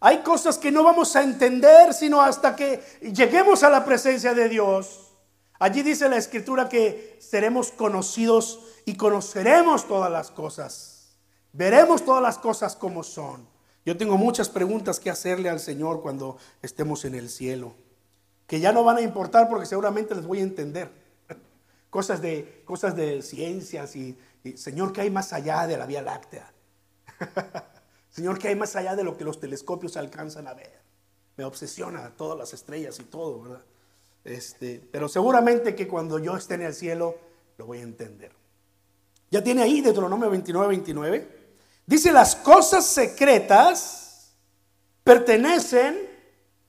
Hay 0.00 0.18
cosas 0.18 0.58
que 0.58 0.72
no 0.72 0.82
vamos 0.82 1.14
a 1.16 1.22
entender 1.22 1.94
sino 1.94 2.20
hasta 2.20 2.54
que 2.54 2.82
lleguemos 3.00 3.62
a 3.62 3.70
la 3.70 3.84
presencia 3.84 4.34
de 4.34 4.48
Dios. 4.48 5.03
Allí 5.58 5.82
dice 5.82 6.08
la 6.08 6.16
escritura 6.16 6.68
que 6.68 7.16
seremos 7.20 7.70
conocidos 7.70 8.60
y 8.84 8.96
conoceremos 8.96 9.86
todas 9.86 10.10
las 10.10 10.30
cosas. 10.30 11.16
Veremos 11.52 12.04
todas 12.04 12.22
las 12.22 12.38
cosas 12.38 12.74
como 12.76 13.02
son. 13.02 13.46
Yo 13.86 13.96
tengo 13.96 14.16
muchas 14.16 14.48
preguntas 14.48 14.98
que 14.98 15.10
hacerle 15.10 15.48
al 15.48 15.60
Señor 15.60 16.02
cuando 16.02 16.38
estemos 16.62 17.04
en 17.04 17.14
el 17.14 17.28
cielo, 17.28 17.74
que 18.46 18.58
ya 18.58 18.72
no 18.72 18.82
van 18.82 18.96
a 18.96 19.02
importar 19.02 19.48
porque 19.48 19.66
seguramente 19.66 20.14
les 20.14 20.26
voy 20.26 20.40
a 20.40 20.42
entender. 20.42 20.90
Cosas 21.90 22.20
de, 22.20 22.62
cosas 22.64 22.96
de 22.96 23.22
ciencias 23.22 23.94
y 23.94 24.18
Señor, 24.56 24.92
¿qué 24.92 25.02
hay 25.02 25.10
más 25.10 25.32
allá 25.32 25.66
de 25.66 25.76
la 25.76 25.86
Vía 25.86 26.02
Láctea? 26.02 26.52
Señor, 28.10 28.38
¿qué 28.38 28.48
hay 28.48 28.56
más 28.56 28.76
allá 28.76 28.94
de 28.96 29.04
lo 29.04 29.16
que 29.16 29.24
los 29.24 29.40
telescopios 29.40 29.96
alcanzan 29.96 30.46
a 30.46 30.54
ver? 30.54 30.82
Me 31.36 31.44
obsesiona 31.44 32.10
todas 32.16 32.38
las 32.38 32.52
estrellas 32.52 32.98
y 33.00 33.04
todo, 33.04 33.42
¿verdad? 33.42 33.64
Este, 34.24 34.82
pero 34.90 35.08
seguramente 35.08 35.74
que 35.74 35.86
cuando 35.86 36.18
yo 36.18 36.36
esté 36.36 36.54
en 36.54 36.62
el 36.62 36.74
cielo 36.74 37.16
lo 37.58 37.66
voy 37.66 37.78
a 37.78 37.82
entender. 37.82 38.32
Ya 39.30 39.42
tiene 39.42 39.62
ahí 39.62 39.80
Deuteronomio 39.80 40.30
29, 40.30 40.68
29. 40.68 41.44
Dice, 41.86 42.12
las 42.12 42.34
cosas 42.34 42.86
secretas 42.86 44.34
pertenecen 45.02 46.08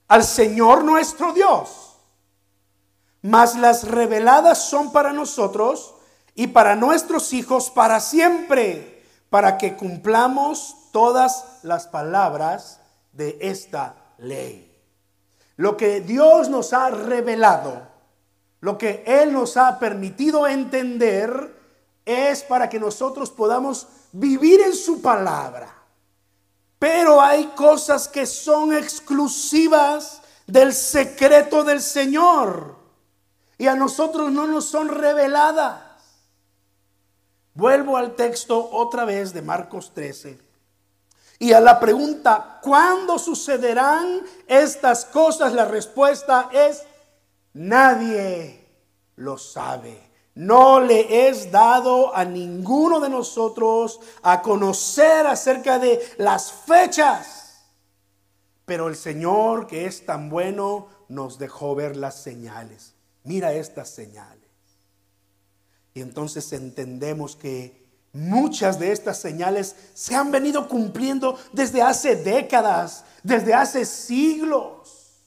al 0.08 0.24
Señor 0.24 0.84
nuestro 0.84 1.34
Dios, 1.34 1.96
mas 3.22 3.56
las 3.56 3.88
reveladas 3.88 4.70
son 4.70 4.92
para 4.92 5.14
nosotros 5.14 5.96
y 6.36 6.48
para 6.48 6.76
nuestros 6.76 7.32
hijos 7.34 7.72
para 7.72 8.00
siempre, 8.00 9.04
para 9.30 9.58
que 9.58 9.76
cumplamos 9.76 10.90
todas 10.92 11.60
las 11.64 11.88
palabras 11.88 12.82
de 13.14 13.38
esta 13.42 13.96
ley. 14.18 14.65
Lo 15.58 15.78
que 15.78 16.02
Dios 16.02 16.50
nos 16.50 16.74
ha 16.74 16.90
revelado, 16.90 17.88
lo 18.62 18.78
que 18.78 19.04
Él 19.06 19.32
nos 19.32 19.58
ha 19.58 19.80
permitido 19.80 20.48
entender, 20.48 21.56
es 22.06 22.44
para 22.44 22.70
que 22.70 22.80
nosotros 22.80 23.32
podamos 23.32 23.88
vivir 24.12 24.62
en 24.62 24.76
su 24.76 25.02
palabra. 25.02 25.74
Pero 26.78 27.22
hay 27.22 27.48
cosas 27.56 28.08
que 28.08 28.26
son 28.26 28.74
exclusivas 28.74 30.22
del 30.46 30.74
secreto 30.74 31.64
del 31.64 31.82
Señor 31.82 32.76
y 33.58 33.68
a 33.68 33.76
nosotros 33.76 34.32
no 34.32 34.46
nos 34.46 34.66
son 34.66 34.90
reveladas. 34.90 35.82
Vuelvo 37.54 37.96
al 37.96 38.16
texto 38.16 38.70
otra 38.72 39.06
vez 39.06 39.34
de 39.34 39.42
Marcos 39.42 39.94
13. 39.94 40.45
Y 41.40 41.52
a 41.52 41.60
la 41.60 41.80
pregunta, 41.80 42.60
¿cuándo 42.62 43.20
sucederán 43.20 44.22
estas 44.48 45.06
cosas? 45.06 45.54
La 45.54 45.66
respuesta 45.66 46.50
es, 46.54 46.84
nadie 47.54 48.66
lo 49.18 49.38
sabe. 49.38 50.06
No 50.36 50.82
le 50.82 51.30
es 51.30 51.52
dado 51.52 52.16
a 52.16 52.26
ninguno 52.26 53.00
de 53.00 53.10
nosotros 53.10 54.00
a 54.22 54.42
conocer 54.42 55.26
acerca 55.28 55.80
de 55.80 56.02
las 56.18 56.52
fechas. 56.52 57.64
Pero 58.66 58.88
el 58.88 58.96
Señor, 58.96 59.68
que 59.68 59.86
es 59.86 60.06
tan 60.06 60.30
bueno, 60.30 60.88
nos 61.08 61.38
dejó 61.38 61.76
ver 61.76 61.96
las 61.96 62.16
señales. 62.16 62.96
Mira 63.24 63.54
estas 63.54 63.90
señales. 63.90 64.50
Y 65.94 66.02
entonces 66.02 66.52
entendemos 66.52 67.38
que 67.38 67.85
muchas 68.16 68.80
de 68.80 68.92
estas 68.92 69.20
señales 69.20 69.76
se 69.94 70.16
han 70.16 70.32
venido 70.32 70.68
cumpliendo 70.68 71.38
desde 71.52 71.82
hace 71.82 72.16
décadas, 72.16 73.04
desde 73.24 73.54
hace 73.54 73.86
siglos. 73.86 75.22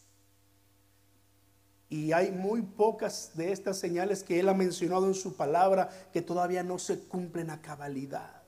Y 1.90 2.12
hay 2.12 2.30
muy 2.30 2.62
pocas 2.62 3.32
de 3.34 3.52
estas 3.52 3.78
señales 3.78 4.22
que 4.22 4.40
Él 4.40 4.48
ha 4.48 4.54
mencionado 4.54 5.06
en 5.06 5.14
su 5.14 5.36
palabra 5.36 5.88
que 6.12 6.22
todavía 6.22 6.62
no 6.62 6.78
se 6.78 6.98
cumplen 6.98 7.50
a 7.50 7.60
cabalidad. 7.60 8.42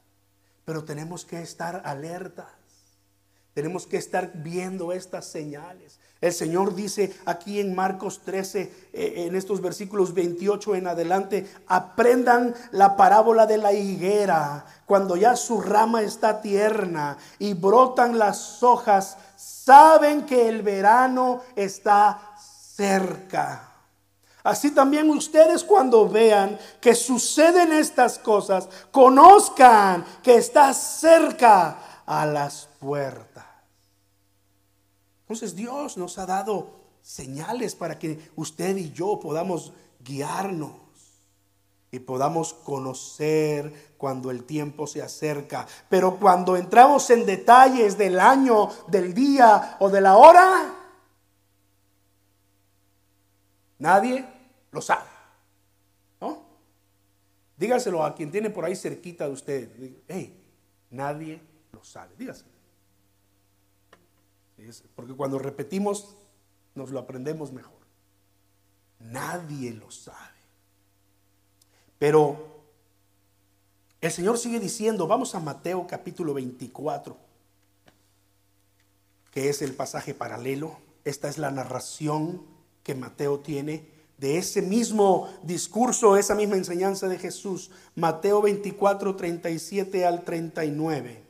Pero 0.64 0.84
tenemos 0.84 1.24
que 1.24 1.40
estar 1.40 1.82
alertas. 1.84 2.46
Tenemos 3.54 3.86
que 3.86 3.96
estar 3.96 4.32
viendo 4.34 4.92
estas 4.92 5.26
señales. 5.26 5.98
El 6.20 6.34
Señor 6.34 6.74
dice 6.74 7.16
aquí 7.24 7.60
en 7.60 7.74
Marcos 7.74 8.20
13, 8.24 8.90
eh, 8.92 9.14
en 9.26 9.34
estos 9.34 9.62
versículos 9.62 10.12
28 10.12 10.74
en 10.74 10.86
adelante, 10.86 11.50
aprendan 11.66 12.54
la 12.72 12.94
parábola 12.94 13.46
de 13.46 13.56
la 13.56 13.72
higuera. 13.72 14.66
Cuando 14.84 15.16
ya 15.16 15.34
su 15.34 15.62
rama 15.62 16.02
está 16.02 16.42
tierna 16.42 17.16
y 17.38 17.54
brotan 17.54 18.18
las 18.18 18.62
hojas, 18.62 19.16
saben 19.36 20.26
que 20.26 20.48
el 20.48 20.60
verano 20.60 21.40
está 21.56 22.34
cerca. 22.76 23.66
Así 24.42 24.72
también 24.72 25.08
ustedes 25.08 25.64
cuando 25.64 26.06
vean 26.06 26.58
que 26.82 26.94
suceden 26.94 27.72
estas 27.72 28.18
cosas, 28.18 28.68
conozcan 28.90 30.04
que 30.22 30.36
está 30.36 30.74
cerca 30.74 31.78
a 32.04 32.26
las 32.26 32.68
puertas. 32.78 33.49
Entonces 35.30 35.54
Dios 35.54 35.96
nos 35.96 36.18
ha 36.18 36.26
dado 36.26 36.72
señales 37.02 37.76
para 37.76 38.00
que 38.00 38.18
usted 38.34 38.76
y 38.76 38.90
yo 38.90 39.20
podamos 39.20 39.72
guiarnos 40.00 40.72
y 41.92 42.00
podamos 42.00 42.52
conocer 42.52 43.94
cuando 43.96 44.32
el 44.32 44.42
tiempo 44.42 44.88
se 44.88 45.00
acerca. 45.00 45.68
Pero 45.88 46.16
cuando 46.16 46.56
entramos 46.56 47.08
en 47.10 47.24
detalles 47.26 47.96
del 47.96 48.18
año, 48.18 48.70
del 48.88 49.14
día 49.14 49.76
o 49.78 49.88
de 49.88 50.00
la 50.00 50.16
hora, 50.16 50.74
nadie 53.78 54.26
lo 54.72 54.82
sabe. 54.82 55.08
¿No? 56.20 56.42
Dígaselo 57.56 58.02
a 58.02 58.16
quien 58.16 58.32
tiene 58.32 58.50
por 58.50 58.64
ahí 58.64 58.74
cerquita 58.74 59.26
de 59.26 59.32
usted. 59.32 59.70
Hey, 60.08 60.36
nadie 60.90 61.40
lo 61.70 61.84
sabe. 61.84 62.16
Dígaselo. 62.18 62.59
Porque 64.94 65.14
cuando 65.14 65.38
repetimos, 65.38 66.16
nos 66.74 66.90
lo 66.90 66.98
aprendemos 66.98 67.52
mejor. 67.52 67.78
Nadie 68.98 69.72
lo 69.72 69.90
sabe. 69.90 70.18
Pero 71.98 72.62
el 74.00 74.10
Señor 74.10 74.38
sigue 74.38 74.60
diciendo, 74.60 75.06
vamos 75.06 75.34
a 75.34 75.40
Mateo 75.40 75.86
capítulo 75.86 76.34
24. 76.34 77.16
que 79.30 79.48
es 79.48 79.62
el 79.62 79.74
pasaje 79.74 80.14
paralelo. 80.14 80.76
Esta 81.04 81.28
es 81.28 81.38
la 81.38 81.50
narración 81.50 82.42
que 82.82 82.94
Mateo 82.94 83.40
tiene 83.40 83.88
de 84.18 84.36
ese 84.38 84.60
mismo 84.60 85.28
discurso, 85.42 86.16
esa 86.16 86.34
misma 86.34 86.56
enseñanza 86.56 87.08
de 87.08 87.18
Jesús. 87.18 87.70
Mateo 87.94 88.42
24, 88.42 89.16
37 89.16 90.04
al 90.04 90.24
39. 90.24 91.29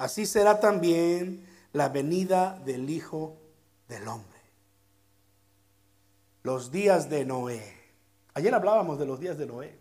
Así 0.00 0.24
será 0.24 0.60
también 0.60 1.46
la 1.74 1.90
venida 1.90 2.58
del 2.64 2.88
Hijo 2.88 3.36
del 3.86 4.08
Hombre. 4.08 4.40
Los 6.42 6.70
días 6.70 7.10
de 7.10 7.26
Noé. 7.26 7.76
Ayer 8.32 8.54
hablábamos 8.54 8.98
de 8.98 9.04
los 9.04 9.20
días 9.20 9.36
de 9.36 9.44
Noé. 9.44 9.78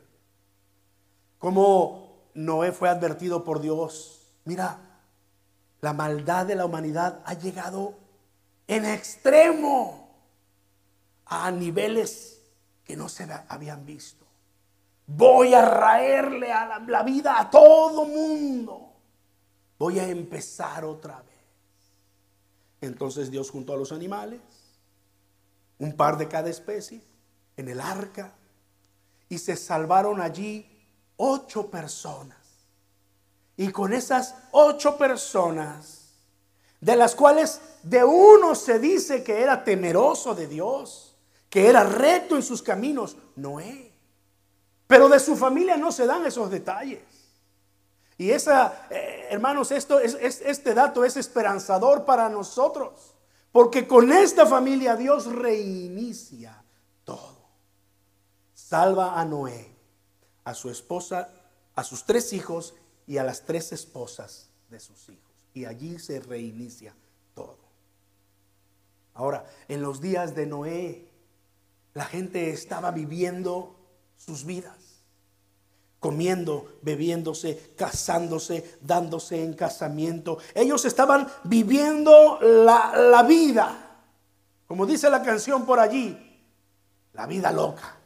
Como 1.38 2.26
Noé 2.34 2.74
fue 2.74 2.90
advertido 2.90 3.46
por 3.46 3.62
Dios, 3.62 4.34
mira, 4.44 4.82
la 5.80 5.94
maldad 5.94 6.46
de 6.46 6.56
la 6.56 6.66
humanidad 6.66 7.22
ha 7.24 7.36
llegado 7.36 7.94
en 8.68 8.84
extremo 8.84 10.10
a 11.28 11.50
niveles 11.50 12.42
que 12.84 12.98
no 12.98 13.08
se 13.08 13.26
habían 13.48 13.86
visto. 13.86 14.26
Voy 15.08 15.54
a 15.54 15.64
raerle 15.64 16.52
a 16.52 16.66
la, 16.66 16.80
la 16.80 17.04
vida 17.04 17.40
a 17.40 17.50
todo 17.50 18.04
mundo. 18.04 18.89
Voy 19.80 19.98
a 19.98 20.08
empezar 20.08 20.84
otra 20.84 21.22
vez. 21.22 21.30
Entonces 22.82 23.32
Dios 23.32 23.50
juntó 23.50 23.74
a 23.74 23.78
los 23.78 23.92
animales, 23.92 24.42
un 25.80 25.96
par 25.96 26.18
de 26.18 26.28
cada 26.28 26.50
especie, 26.50 27.02
en 27.56 27.70
el 27.70 27.80
arca, 27.80 28.34
y 29.30 29.38
se 29.38 29.56
salvaron 29.56 30.20
allí 30.22 30.70
ocho 31.16 31.72
personas. 31.72 32.38
Y 33.56 33.72
con 33.72 33.94
esas 33.94 34.36
ocho 34.52 34.98
personas, 34.98 36.10
de 36.82 36.96
las 36.96 37.16
cuales 37.16 37.62
de 37.84 38.04
uno 38.04 38.56
se 38.56 38.80
dice 38.80 39.24
que 39.24 39.42
era 39.42 39.64
temeroso 39.64 40.36
de 40.36 40.48
Dios, 40.48 41.16
que 41.50 41.68
era 41.68 41.84
recto 41.84 42.36
en 42.36 42.44
sus 42.44 42.62
caminos, 42.62 43.16
Noé. 43.36 43.94
Pero 44.88 45.08
de 45.08 45.20
su 45.20 45.36
familia 45.36 45.78
no 45.78 45.92
se 45.92 46.06
dan 46.06 46.26
esos 46.26 46.50
detalles. 46.50 47.19
Y 48.20 48.30
esa, 48.30 48.88
eh, 48.92 49.30
hermanos, 49.32 49.72
esto 49.72 50.00
es, 50.00 50.14
este 50.14 50.76
dato 50.76 51.04
es 51.04 51.18
esperanzador 51.18 52.06
para 52.06 52.30
nosotros. 52.30 53.16
Porque 53.52 53.88
con 53.88 54.12
esta 54.12 54.46
familia 54.46 54.96
Dios 54.96 55.26
reinicia 55.26 56.64
todo. 57.04 57.48
Salva 58.54 59.20
a 59.20 59.26
Noé 59.26 59.80
a 60.50 60.56
su 60.56 60.72
esposa, 60.72 61.30
a 61.76 61.84
sus 61.84 62.06
tres 62.06 62.34
hijos 62.34 62.74
y 63.06 63.18
a 63.18 63.24
las 63.24 63.46
tres 63.46 63.72
esposas 63.72 64.50
de 64.70 64.80
sus 64.80 65.08
hijos. 65.10 65.32
Y 65.54 65.66
allí 65.66 66.00
se 66.00 66.20
reinicia 66.20 66.96
todo. 67.36 67.60
Ahora, 69.14 69.46
en 69.68 69.84
los 69.84 70.02
días 70.02 70.34
de 70.34 70.48
Noé, 70.48 71.08
la 71.94 72.06
gente 72.06 72.50
estaba 72.50 72.90
viviendo 72.90 73.76
sus 74.18 74.44
vidas, 74.44 74.79
comiendo, 76.00 76.80
bebiéndose, 76.82 77.74
casándose, 77.76 78.78
dándose 78.82 79.44
en 79.44 79.54
casamiento. 79.54 80.38
Ellos 80.56 80.86
estaban 80.86 81.28
viviendo 81.44 82.40
la, 82.42 82.94
la 82.96 83.24
vida, 83.24 84.02
como 84.68 84.86
dice 84.86 85.10
la 85.10 85.22
canción 85.22 85.66
por 85.66 85.80
allí, 85.80 86.18
la 87.14 87.26
vida 87.26 87.52
loca. 87.52 88.00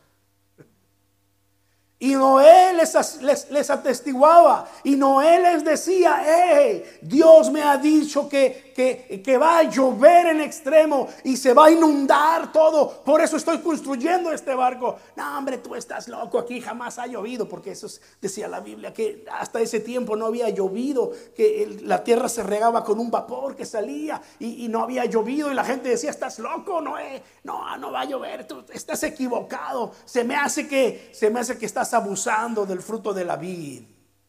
Y 2.04 2.16
Noé 2.16 2.74
les, 2.74 3.50
les, 3.50 3.70
atestiguaba. 3.70 4.68
Y 4.84 4.98
Noé 4.98 5.40
les 5.40 5.64
decía, 5.64 6.22
hey, 6.26 6.84
Dios 7.02 7.50
me 7.50 7.64
ha 7.64 7.78
dicho 7.78 8.28
que, 8.28 8.73
que, 8.74 9.38
va 9.38 9.60
a 9.60 9.64
llover 9.64 10.28
en 10.28 10.42
extremo 10.42 11.08
y 11.24 11.38
se 11.38 11.54
va 11.54 11.68
a 11.68 11.72
inundar 11.72 12.52
todo. 12.52 13.04
Por 13.04 13.22
eso 13.22 13.38
estoy 13.38 13.60
construyendo 13.60 14.32
este 14.32 14.54
barco. 14.54 14.98
No, 15.16 15.38
hombre, 15.38 15.60
tú 15.60 15.76
estás 15.76 16.08
loco. 16.08 16.40
Aquí 16.40 16.60
jamás 16.60 17.00
ha 17.00 17.08
llovido. 17.08 17.48
Porque 17.48 17.72
eso 17.72 17.88
decía 18.22 18.48
la 18.48 18.60
Biblia, 18.60 18.94
que 18.94 19.26
hasta 19.32 19.62
ese 19.62 19.80
tiempo 19.80 20.16
no 20.16 20.26
había 20.26 20.50
llovido. 20.50 21.12
Que 21.36 21.80
la 21.82 22.04
tierra 22.04 22.28
se 22.30 22.44
regaba 22.44 22.84
con 22.84 23.00
un 23.00 23.10
vapor 23.10 23.56
que 23.56 23.66
salía 23.66 24.22
y, 24.40 24.68
no 24.68 24.82
había 24.82 25.06
llovido. 25.06 25.52
Y 25.52 25.54
la 25.54 25.64
gente 25.64 25.90
decía, 25.90 26.10
estás 26.10 26.40
loco, 26.40 26.82
Noé. 26.82 27.24
No, 27.44 27.78
no 27.78 27.92
va 27.92 28.02
a 28.02 28.06
llover. 28.06 28.48
Tú 28.48 28.64
estás 28.74 29.04
equivocado. 29.04 29.92
Se 30.06 30.24
me 30.24 30.36
hace 30.36 30.68
que, 30.68 31.12
se 31.14 31.30
me 31.30 31.40
hace 31.40 31.58
que 31.58 31.66
estás 31.66 31.94
abusando 31.94 32.66
del 32.66 32.82
fruto 32.82 33.14
de 33.14 33.26
la 33.26 33.36
vid. 33.36 33.84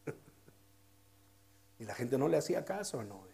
Y 1.76 1.84
la 1.84 1.94
gente 1.94 2.16
no 2.16 2.28
le 2.28 2.36
hacía 2.36 2.64
caso 2.64 3.00
a 3.00 3.04
Noé. 3.04 3.33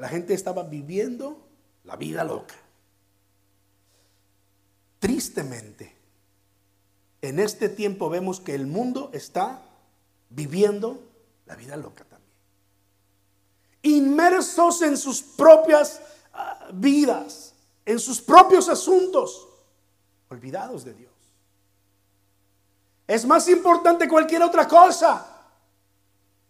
La 0.00 0.08
gente 0.08 0.32
estaba 0.32 0.62
viviendo 0.62 1.46
la 1.84 1.94
vida 1.94 2.24
loca. 2.24 2.54
Tristemente, 4.98 5.94
en 7.20 7.38
este 7.38 7.68
tiempo 7.68 8.08
vemos 8.08 8.40
que 8.40 8.54
el 8.54 8.66
mundo 8.66 9.10
está 9.12 9.62
viviendo 10.30 11.02
la 11.44 11.54
vida 11.54 11.76
loca 11.76 12.04
también. 12.04 12.32
Inmersos 13.82 14.80
en 14.80 14.96
sus 14.96 15.20
propias 15.20 16.00
ah, 16.32 16.70
vidas, 16.72 17.52
en 17.84 17.98
sus 17.98 18.22
propios 18.22 18.70
asuntos, 18.70 19.48
olvidados 20.30 20.82
de 20.82 20.94
Dios. 20.94 21.12
Es 23.06 23.26
más 23.26 23.46
importante 23.48 24.08
cualquier 24.08 24.42
otra 24.44 24.66
cosa 24.66 25.44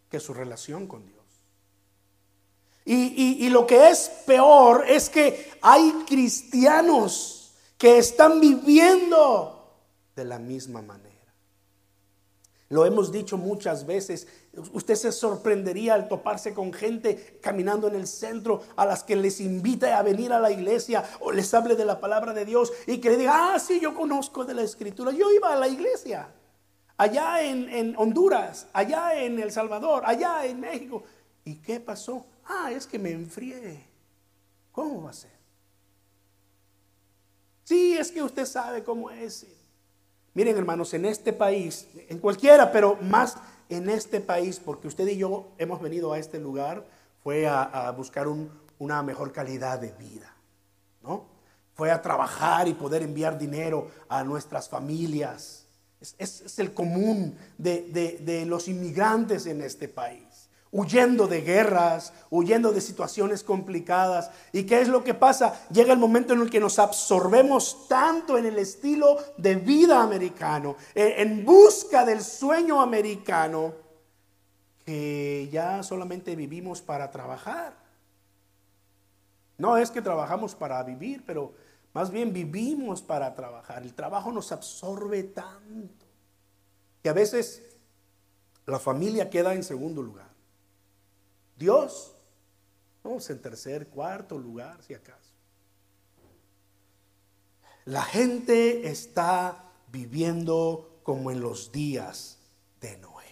que 0.08 0.20
su 0.20 0.32
relación 0.32 0.86
con 0.86 1.04
Dios. 1.04 1.19
Y, 2.92 3.48
lo 3.50 3.68
que 3.68 3.88
es 3.88 4.10
peor 4.26 4.84
es 4.88 5.08
que 5.08 5.52
hay 5.62 5.92
cristianos 6.08 7.52
que 7.78 7.98
están 7.98 8.40
viviendo 8.40 9.76
de 10.16 10.24
la 10.24 10.40
misma 10.40 10.82
manera. 10.82 11.08
Lo 12.68 12.84
hemos 12.84 13.12
dicho 13.12 13.38
muchas 13.38 13.86
veces. 13.86 14.26
Usted 14.72 14.96
se 14.96 15.12
sorprendería 15.12 15.94
al 15.94 16.08
toparse 16.08 16.52
con 16.52 16.72
gente 16.72 17.38
caminando 17.40 17.86
en 17.86 17.94
el 17.94 18.08
centro 18.08 18.62
a 18.74 18.84
las 18.84 19.04
que 19.04 19.14
les 19.14 19.40
invita 19.40 19.96
a 19.96 20.02
venir 20.02 20.32
a 20.32 20.40
la 20.40 20.50
iglesia 20.50 21.04
o 21.20 21.30
les 21.30 21.54
hable 21.54 21.76
de 21.76 21.84
la 21.84 22.00
palabra 22.00 22.32
de 22.32 22.44
Dios 22.44 22.72
y 22.88 22.98
que 22.98 23.10
le 23.10 23.18
diga, 23.18 23.54
ah, 23.54 23.58
sí, 23.60 23.78
yo 23.78 23.94
conozco 23.94 24.44
de 24.44 24.54
la 24.54 24.62
escritura. 24.62 25.12
Yo 25.12 25.30
iba 25.30 25.52
a 25.52 25.56
la 25.56 25.68
iglesia 25.68 26.28
allá 26.96 27.40
en, 27.42 27.94
Honduras, 27.96 28.66
allá 28.72 29.14
en 29.14 29.38
El 29.38 29.52
Salvador, 29.52 30.02
allá 30.04 30.44
en 30.44 30.58
México. 30.58 31.04
¿Y 31.44 31.54
qué 31.56 31.78
pasó? 31.78 32.26
Ah, 32.52 32.72
es 32.72 32.86
que 32.86 32.98
me 32.98 33.12
enfrié. 33.12 33.84
¿Cómo 34.72 35.04
va 35.04 35.10
a 35.10 35.12
ser? 35.12 35.30
Sí, 37.62 37.96
es 37.96 38.10
que 38.10 38.22
usted 38.22 38.44
sabe 38.44 38.82
cómo 38.82 39.10
es. 39.10 39.46
Miren, 40.34 40.56
hermanos, 40.56 40.92
en 40.94 41.04
este 41.04 41.32
país, 41.32 41.86
en 42.08 42.18
cualquiera, 42.18 42.72
pero 42.72 42.96
más 42.96 43.36
en 43.68 43.88
este 43.88 44.20
país, 44.20 44.58
porque 44.58 44.88
usted 44.88 45.06
y 45.06 45.16
yo 45.16 45.52
hemos 45.58 45.80
venido 45.80 46.12
a 46.12 46.18
este 46.18 46.40
lugar, 46.40 46.84
fue 47.22 47.46
a, 47.46 47.90
buscar 47.96 48.26
una 48.78 49.02
mejor 49.04 49.32
calidad 49.32 49.78
de 49.78 49.92
vida, 49.92 50.34
¿no? 51.02 51.26
Fue 51.74 51.92
a 51.92 52.02
trabajar 52.02 52.66
y 52.66 52.74
poder 52.74 53.02
enviar 53.02 53.38
dinero 53.38 53.90
a 54.08 54.24
nuestras 54.24 54.68
familias 54.68 55.60
es, 56.18 56.58
el 56.58 56.72
común 56.72 57.36
de, 57.58 58.44
los 58.46 58.68
inmigrantes 58.68 59.46
en 59.46 59.62
este 59.62 59.88
país 59.88 60.29
huyendo 60.72 61.26
de 61.26 61.40
guerras, 61.40 62.12
huyendo 62.30 62.72
de 62.72 62.80
situaciones 62.80 63.42
complicadas. 63.42 64.30
¿Y 64.52 64.64
qué 64.64 64.80
es 64.80 64.88
lo 64.88 65.02
que 65.02 65.14
pasa? 65.14 65.66
Llega 65.70 65.92
el 65.92 65.98
momento 65.98 66.32
en 66.32 66.40
el 66.40 66.50
que 66.50 66.60
nos 66.60 66.78
absorbemos 66.78 67.88
tanto 67.88 68.38
en 68.38 68.46
el 68.46 68.58
estilo 68.58 69.16
de 69.36 69.56
vida 69.56 70.02
americano, 70.02 70.76
en 70.94 71.44
busca 71.44 72.04
del 72.04 72.22
sueño 72.22 72.80
americano, 72.80 73.74
que 74.84 75.48
ya 75.52 75.82
solamente 75.82 76.36
vivimos 76.36 76.80
para 76.80 77.10
trabajar. 77.10 77.74
No 79.58 79.76
es 79.76 79.90
que 79.90 80.00
trabajamos 80.00 80.54
para 80.54 80.82
vivir, 80.82 81.22
pero 81.26 81.52
más 81.92 82.10
bien 82.10 82.32
vivimos 82.32 83.02
para 83.02 83.34
trabajar. 83.34 83.82
El 83.82 83.92
trabajo 83.94 84.32
nos 84.32 84.52
absorbe 84.52 85.24
tanto 85.24 86.06
que 87.02 87.08
a 87.08 87.12
veces 87.12 87.62
la 88.66 88.78
familia 88.78 89.28
queda 89.28 89.52
en 89.54 89.64
segundo 89.64 90.02
lugar. 90.02 90.29
Dios 91.60 92.16
Vamos 93.02 93.30
en 93.30 93.40
tercer, 93.40 93.88
cuarto 93.88 94.36
lugar, 94.36 94.82
si 94.82 94.94
acaso. 94.94 95.18
La 97.86 98.02
gente 98.02 98.88
está 98.90 99.64
viviendo 99.90 101.00
como 101.02 101.30
en 101.30 101.40
los 101.40 101.72
días 101.72 102.38
de 102.80 102.98
Noé. 102.98 103.24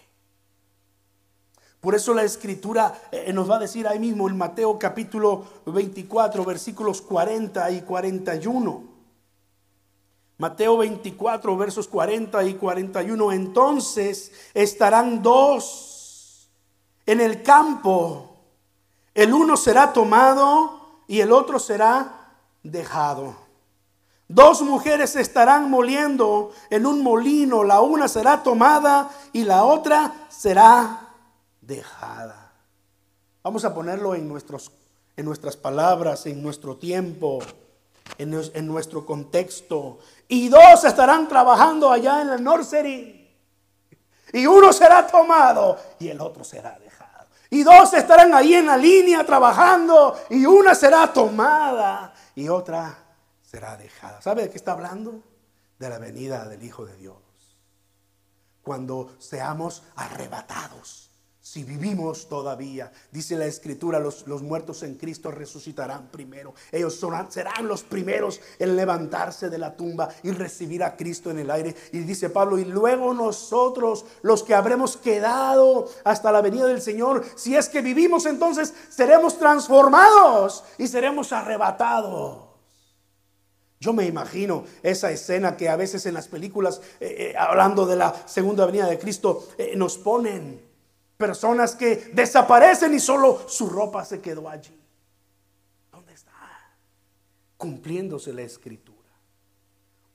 Por 1.79 1.95
eso 1.95 2.13
la 2.13 2.23
escritura 2.23 2.99
eh, 3.11 3.31
nos 3.31 3.49
va 3.49 3.57
a 3.57 3.59
decir 3.59 3.87
ahí 3.87 3.99
mismo 3.99 4.27
en 4.27 4.37
Mateo 4.37 4.77
capítulo 4.79 5.45
24, 5.67 6.43
versículos 6.43 7.01
40 7.01 7.71
y 7.71 7.81
41. 7.81 8.89
Mateo 10.39 10.77
24, 10.77 11.57
versos 11.57 11.87
40 11.87 12.43
y 12.43 12.55
41. 12.55 13.31
Entonces 13.31 14.31
estarán 14.53 15.21
dos 15.21 15.88
en 17.09 17.21
el 17.21 17.41
campo. 17.41 18.37
El 19.15 19.33
uno 19.33 19.57
será 19.57 19.91
tomado 19.93 21.01
y 21.07 21.21
el 21.21 21.31
otro 21.31 21.57
será 21.57 22.35
dejado. 22.61 23.35
Dos 24.27 24.61
mujeres 24.61 25.15
estarán 25.15 25.71
moliendo 25.71 26.51
en 26.69 26.85
un 26.85 27.01
molino. 27.01 27.63
La 27.63 27.81
una 27.81 28.07
será 28.07 28.43
tomada 28.43 29.09
y 29.33 29.43
la 29.43 29.63
otra 29.63 30.27
será 30.29 31.09
dejada. 31.61 32.53
Vamos 33.41 33.65
a 33.65 33.73
ponerlo 33.73 34.13
en, 34.13 34.27
nuestros, 34.27 34.71
en 35.17 35.25
nuestras 35.25 35.57
palabras, 35.57 36.27
en 36.27 36.43
nuestro 36.43 36.77
tiempo, 36.77 37.39
en, 38.19 38.39
en 38.53 38.67
nuestro 38.67 39.03
contexto. 39.03 39.97
Y 40.27 40.47
dos 40.49 40.83
estarán 40.83 41.27
trabajando 41.27 41.91
allá 41.91 42.21
en 42.21 42.27
la 42.27 42.37
nursery. 42.37 43.18
Y 44.33 44.45
uno 44.45 44.71
será 44.71 45.05
tomado 45.07 45.77
y 45.99 46.09
el 46.09 46.19
otro 46.21 46.43
será 46.43 46.77
dejado. 46.79 47.27
Y 47.49 47.63
dos 47.63 47.93
estarán 47.93 48.33
ahí 48.33 48.53
en 48.53 48.67
la 48.67 48.77
línea 48.77 49.25
trabajando 49.25 50.19
y 50.29 50.45
una 50.45 50.75
será 50.75 51.11
tomada 51.11 52.13
y 52.35 52.47
otra 52.47 52.95
será 53.41 53.75
dejada. 53.75 54.21
¿Sabe 54.21 54.43
de 54.43 54.49
qué 54.51 54.57
está 54.57 54.73
hablando? 54.73 55.23
De 55.79 55.89
la 55.89 55.97
venida 55.97 56.47
del 56.47 56.63
Hijo 56.63 56.85
de 56.85 56.95
Dios. 56.97 57.17
Cuando 58.61 59.15
seamos 59.17 59.83
arrebatados 59.95 61.08
si 61.41 61.63
vivimos 61.63 62.27
todavía, 62.27 62.91
dice 63.11 63.37
la 63.37 63.45
escritura, 63.45 63.97
los, 63.97 64.27
los 64.27 64.41
muertos 64.41 64.83
en 64.83 64.95
Cristo 64.95 65.31
resucitarán 65.31 66.09
primero. 66.11 66.53
Ellos 66.71 66.99
serán 67.29 67.67
los 67.67 67.83
primeros 67.83 68.41
en 68.59 68.75
levantarse 68.75 69.49
de 69.49 69.57
la 69.57 69.75
tumba 69.75 70.09
y 70.21 70.31
recibir 70.31 70.83
a 70.83 70.97
Cristo 70.97 71.31
en 71.31 71.39
el 71.39 71.49
aire. 71.49 71.75
Y 71.93 71.99
dice 71.99 72.29
Pablo, 72.29 72.59
y 72.59 72.65
luego 72.65 73.13
nosotros, 73.13 74.05
los 74.21 74.43
que 74.43 74.53
habremos 74.53 74.97
quedado 74.97 75.89
hasta 76.03 76.31
la 76.31 76.41
venida 76.41 76.67
del 76.67 76.81
Señor, 76.81 77.25
si 77.35 77.55
es 77.55 77.69
que 77.69 77.81
vivimos 77.81 78.25
entonces, 78.25 78.73
seremos 78.89 79.39
transformados 79.39 80.65
y 80.77 80.87
seremos 80.87 81.31
arrebatados. 81.31 82.49
Yo 83.79 83.93
me 83.93 84.05
imagino 84.05 84.65
esa 84.83 85.09
escena 85.09 85.55
que 85.55 85.69
a 85.69 85.77
veces 85.77 86.05
en 86.05 86.13
las 86.13 86.27
películas, 86.27 86.81
eh, 86.99 87.31
eh, 87.31 87.37
hablando 87.37 87.85
de 87.85 87.95
la 87.95 88.13
segunda 88.27 88.65
venida 88.65 88.87
de 88.87 88.99
Cristo, 88.99 89.47
eh, 89.57 89.73
nos 89.77 89.97
ponen 89.97 90.68
Personas 91.19 91.75
que 91.75 91.97
desaparecen 92.13 92.93
y 92.93 92.99
solo 93.01 93.49
su 93.49 93.67
ropa 93.67 94.05
se 94.05 94.21
quedó 94.21 94.47
allí. 94.47 94.81
¿Dónde 95.91 96.13
está? 96.13 96.31
Cumpliéndose 97.57 98.31
la 98.31 98.43
escritura. 98.43 99.09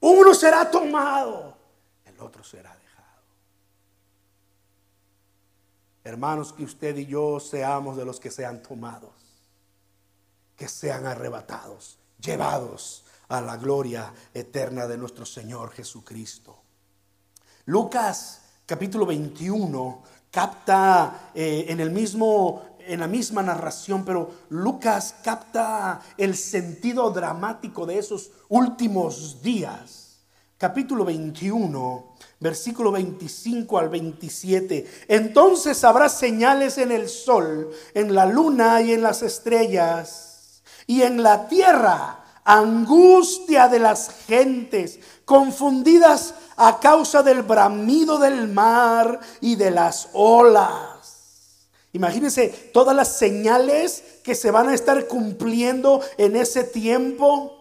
Uno 0.01 0.33
será 0.33 0.71
tomado, 0.71 1.59
el 2.07 2.19
otro 2.19 2.43
será 2.43 2.75
dejado. 2.75 3.23
Hermanos, 6.05 6.55
que 6.55 6.65
usted 6.65 6.97
y 6.97 7.05
yo 7.05 7.39
seamos 7.39 7.99
de 7.99 8.07
los 8.07 8.19
que 8.19 8.31
sean 8.31 8.63
tomados, 8.63 9.13
que 10.57 10.69
sean 10.69 11.05
arrebatados, 11.05 11.99
llevados 12.19 13.05
a 13.29 13.43
la 13.43 13.59
gloria 13.59 14.11
eterna 14.33 14.87
de 14.87 14.97
nuestro 14.97 15.27
Señor 15.27 15.71
Jesucristo. 15.73 16.63
Lucas 17.67 18.41
capítulo 18.65 19.05
21 19.05 20.03
capta 20.35 21.31
eh, 21.35 21.67
en 21.69 21.79
el 21.79 21.91
mismo 21.91 22.75
en 22.87 23.01
la 23.01 23.07
misma 23.07 23.43
narración, 23.43 24.05
pero 24.05 24.31
Lucas 24.51 25.15
capta 25.23 26.03
el 26.19 26.37
sentido 26.37 27.11
dramático 27.11 27.87
de 27.87 27.99
esos 27.99 28.31
últimos 28.51 29.43
días. 29.43 30.19
Capítulo 30.59 31.05
21, 31.07 32.15
versículo 32.41 32.93
25 32.93 33.79
al 33.79 33.89
27. 33.89 35.07
Entonces 35.09 35.83
habrá 35.83 36.11
señales 36.11 36.77
en 36.77 36.93
el 36.93 37.09
sol, 37.09 37.71
en 37.95 38.15
la 38.15 38.27
luna 38.27 38.83
y 38.83 38.93
en 38.93 39.03
las 39.03 39.23
estrellas, 39.23 40.63
y 40.87 41.03
en 41.03 41.23
la 41.23 41.49
tierra 41.49 42.25
angustia 42.45 43.69
de 43.69 43.79
las 43.79 44.11
gentes, 44.27 45.01
confundidas 45.25 46.35
a 46.57 46.79
causa 46.81 47.23
del 47.23 47.43
bramido 47.43 48.19
del 48.19 48.49
mar 48.49 49.21
y 49.41 49.57
de 49.57 49.71
las 49.71 50.09
olas. 50.13 50.95
Imagínense 51.93 52.49
todas 52.73 52.95
las 52.95 53.17
señales 53.17 54.03
que 54.25 54.35
se 54.35 54.51
van 54.51 54.69
a 54.69 54.75
estar 54.75 55.07
cumpliendo 55.07 56.01
en 56.19 56.35
ese 56.35 56.65
tiempo. 56.65 57.53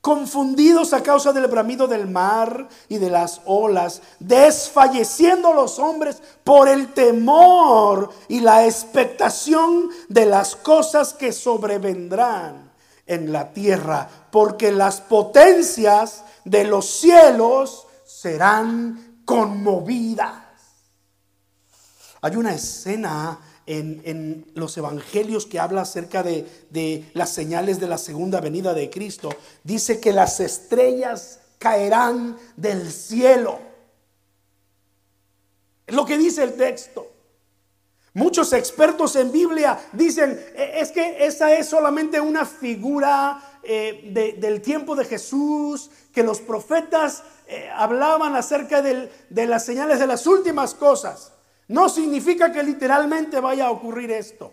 Confundidos 0.00 0.92
a 0.92 1.02
causa 1.02 1.32
del 1.32 1.46
bramido 1.46 1.86
del 1.86 2.08
mar 2.08 2.68
y 2.88 2.98
de 2.98 3.08
las 3.08 3.40
olas, 3.46 4.02
desfalleciendo 4.18 5.54
los 5.54 5.78
hombres 5.78 6.20
por 6.42 6.68
el 6.68 6.92
temor 6.92 8.10
y 8.28 8.40
la 8.40 8.66
expectación 8.66 9.88
de 10.08 10.26
las 10.26 10.56
cosas 10.56 11.14
que 11.14 11.32
sobrevendrán 11.32 12.63
en 13.06 13.32
la 13.32 13.52
tierra, 13.52 14.08
porque 14.30 14.72
las 14.72 15.00
potencias 15.00 16.24
de 16.44 16.64
los 16.64 16.86
cielos 16.86 17.86
serán 18.04 19.22
conmovidas. 19.24 20.42
Hay 22.20 22.36
una 22.36 22.54
escena 22.54 23.38
en, 23.66 24.46
los 24.54 24.76
evangelios 24.76 25.46
que 25.46 25.58
habla 25.58 25.82
acerca 25.82 26.22
de, 26.22 26.66
de 26.70 27.10
las 27.14 27.30
señales 27.30 27.80
de 27.80 27.88
la 27.88 27.98
segunda 27.98 28.40
venida 28.40 28.74
de 28.74 28.90
Cristo. 28.90 29.30
Dice 29.62 30.00
que 30.00 30.12
las 30.12 30.40
estrellas 30.40 31.40
caerán 31.58 32.36
del 32.56 32.90
cielo. 32.90 33.58
Es 35.86 35.94
lo 35.94 36.04
que 36.04 36.18
dice 36.18 36.42
el 36.42 36.54
texto. 36.54 37.13
Muchos 38.14 38.52
expertos 38.52 39.16
en 39.16 39.32
Biblia 39.32 39.76
dicen, 39.92 40.40
e, 40.54 40.80
es 40.80 40.92
que 40.92 41.26
esa 41.26 41.52
es 41.52 41.68
solamente 41.68 42.20
una 42.20 42.46
figura 42.46 43.58
eh, 43.64 44.38
del 44.40 44.62
tiempo 44.62 44.94
de 44.94 45.04
Jesús, 45.04 45.90
que 46.12 46.22
los 46.22 46.40
profetas 46.40 47.24
eh, 47.48 47.68
hablaban 47.74 48.36
acerca 48.36 48.82
de 48.82 49.10
las 49.46 49.64
señales 49.64 49.98
de 49.98 50.06
las 50.06 50.28
últimas 50.28 50.74
cosas. 50.74 51.32
No 51.66 51.88
significa 51.88 52.52
que 52.52 52.62
literalmente 52.62 53.40
vaya 53.40 53.66
a 53.66 53.72
ocurrir 53.72 54.12
esto. 54.12 54.52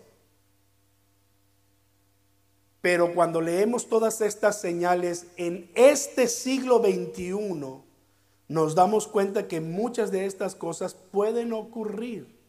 Pero 2.80 3.14
cuando 3.14 3.40
leemos 3.40 3.88
todas 3.88 4.20
estas 4.22 4.60
señales 4.60 5.26
en 5.36 5.70
este 5.76 6.26
siglo 6.26 6.80
XXI, 6.80 7.38
nos 8.48 8.74
damos 8.74 9.06
cuenta 9.06 9.46
que 9.46 9.60
muchas 9.60 10.10
de 10.10 10.26
estas 10.26 10.56
cosas 10.56 10.94
pueden 10.94 11.52
ocurrir. 11.52 12.41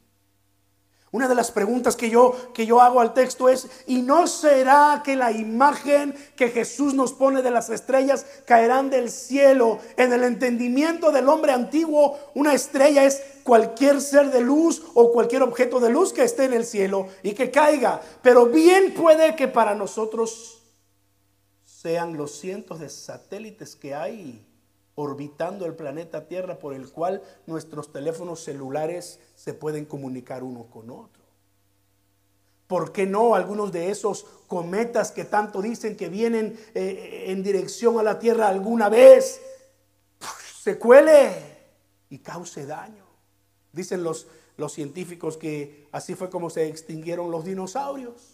Una 1.14 1.28
de 1.28 1.36
las 1.36 1.52
preguntas 1.52 1.96
que 1.96 2.10
yo, 2.10 2.36
que 2.56 2.66
yo 2.66 2.82
hago 2.82 3.00
al 3.00 3.14
texto 3.14 3.48
es, 3.48 3.68
¿y 3.86 4.02
no 4.02 4.26
será 4.26 5.04
que 5.06 5.16
la 5.16 5.32
imagen 5.32 6.16
que 6.36 6.50
Jesús 6.50 6.96
nos 6.96 7.14
pone 7.14 7.44
de 7.44 7.52
las 7.52 7.70
estrellas 7.70 8.26
caerán 8.46 8.90
del 8.90 9.12
cielo? 9.12 9.78
En 9.96 10.12
el 10.12 10.24
entendimiento 10.24 11.12
del 11.12 11.30
hombre 11.30 11.52
antiguo, 11.52 12.18
una 12.34 12.56
estrella 12.56 13.06
es 13.06 13.22
cualquier 13.44 14.02
ser 14.02 14.32
de 14.32 14.42
luz 14.42 14.82
o 14.96 15.12
cualquier 15.12 15.44
objeto 15.44 15.80
de 15.80 15.92
luz 15.92 16.14
que 16.14 16.24
esté 16.24 16.46
en 16.46 16.54
el 16.54 16.66
cielo 16.66 17.08
y 17.22 17.34
que 17.34 17.52
caiga. 17.52 18.02
Pero 18.24 18.48
bien 18.48 18.96
puede 18.96 19.36
que 19.36 19.48
para 19.48 19.76
nosotros 19.76 20.64
sean 21.64 22.18
los 22.18 22.40
cientos 22.40 22.80
de 22.80 22.90
satélites 22.90 23.76
que 23.76 23.94
hay 23.94 24.44
orbitando 24.96 25.66
el 25.66 25.76
planeta 25.76 26.28
Tierra 26.28 26.60
por 26.60 26.74
el 26.74 26.90
cual 26.92 27.22
nuestros 27.48 27.92
teléfonos 27.92 28.44
celulares 28.44 29.20
se 29.36 29.54
pueden 29.54 29.86
comunicar 29.86 30.44
uno 30.44 30.66
con 30.66 30.90
otro. 30.90 31.24
¿Por 32.68 32.92
qué 32.92 33.06
no 33.06 33.36
algunos 33.36 33.72
de 33.72 33.92
esos 33.92 34.26
cometas 34.48 35.12
que 35.12 35.26
tanto 35.26 35.62
dicen 35.62 35.96
que 35.96 36.10
vienen 36.10 36.60
eh, 36.74 37.26
en 37.28 37.44
dirección 37.44 38.00
a 38.00 38.04
la 38.04 38.20
Tierra 38.20 38.48
alguna 38.48 38.90
vez 38.90 39.42
se 40.62 40.78
cuele 40.78 41.32
y 42.10 42.20
cause 42.20 42.66
daño? 42.66 43.04
Dicen 43.72 44.04
los, 44.04 44.28
los 44.58 44.74
científicos 44.74 45.38
que 45.38 45.88
así 45.92 46.16
fue 46.16 46.30
como 46.30 46.50
se 46.50 46.68
extinguieron 46.68 47.32
los 47.32 47.44
dinosaurios 47.46 48.34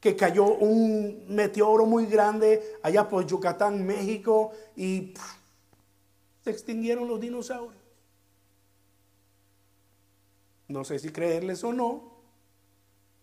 que 0.00 0.14
cayó 0.14 0.44
un 0.44 1.24
meteoro 1.28 1.84
muy 1.84 2.06
grande 2.06 2.78
allá 2.82 3.08
por 3.08 3.26
Yucatán, 3.26 3.84
México, 3.84 4.52
y 4.76 5.14
se 6.46 6.52
extinguieron 6.52 7.08
los 7.08 7.20
dinosaurios. 7.20 7.82
No 10.68 10.84
sé 10.84 11.00
si 11.00 11.10
creerles 11.10 11.64
o 11.64 11.72
no, 11.72 12.12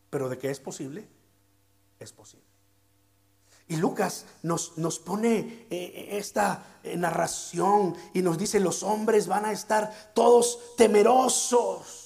pero 0.09 0.27
de 0.27 0.37
que 0.37 0.49
es 0.49 0.59
posible, 0.59 1.07
es 2.01 2.11
posible. 2.11 2.45
Y 3.69 3.77
Lucas 3.77 4.25
nos, 4.41 4.77
nos 4.77 4.99
pone 4.99 5.67
eh, 5.69 6.09
esta 6.11 6.81
eh, 6.83 6.97
narración 6.97 7.95
y 8.13 8.21
nos 8.21 8.37
dice, 8.37 8.59
los 8.59 8.83
hombres 8.83 9.27
van 9.27 9.45
a 9.45 9.53
estar 9.53 10.11
todos 10.13 10.75
temerosos, 10.75 12.02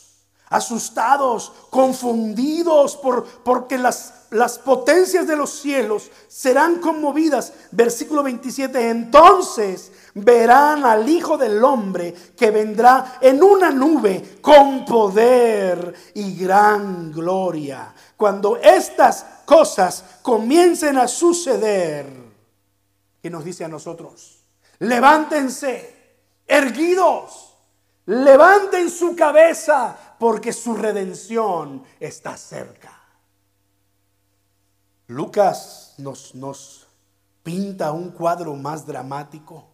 asustados, 0.50 1.52
confundidos 1.70 2.96
por, 2.98 3.26
porque 3.26 3.78
las, 3.78 4.14
las 4.32 4.58
potencias 4.60 5.28
de 5.28 5.36
los 5.36 5.50
cielos 5.52 6.10
serán 6.28 6.76
conmovidas. 6.76 7.54
Versículo 7.72 8.24
27, 8.24 8.90
entonces 8.90 9.92
verán 10.14 10.86
al 10.86 11.08
Hijo 11.08 11.38
del 11.38 11.64
Hombre 11.64 12.14
que 12.36 12.52
vendrá 12.52 13.18
en 13.22 13.44
una 13.44 13.72
nube 13.72 14.40
con 14.42 14.86
poder 14.86 15.94
y 16.14 16.36
gran 16.36 17.12
gloria. 17.12 17.94
Cuando 18.16 18.58
estas 18.58 19.26
cosas 19.46 20.04
comiencen 20.22 20.98
a 20.98 21.08
suceder, 21.08 22.08
¿qué 23.22 23.30
nos 23.30 23.44
dice 23.44 23.66
a 23.66 23.68
nosotros? 23.68 24.44
Levántense, 24.80 25.96
erguidos, 26.46 27.54
levanten 28.06 28.90
su 28.90 29.16
cabeza 29.16 30.07
porque 30.20 30.54
su 30.54 30.76
redención 30.76 31.84
está 32.00 32.38
cerca. 32.38 32.94
Lucas 35.08 35.94
nos, 35.98 36.36
nos 36.36 36.88
pinta 37.44 37.92
un 37.92 38.12
cuadro 38.12 38.56
más 38.56 38.86
dramático. 38.86 39.66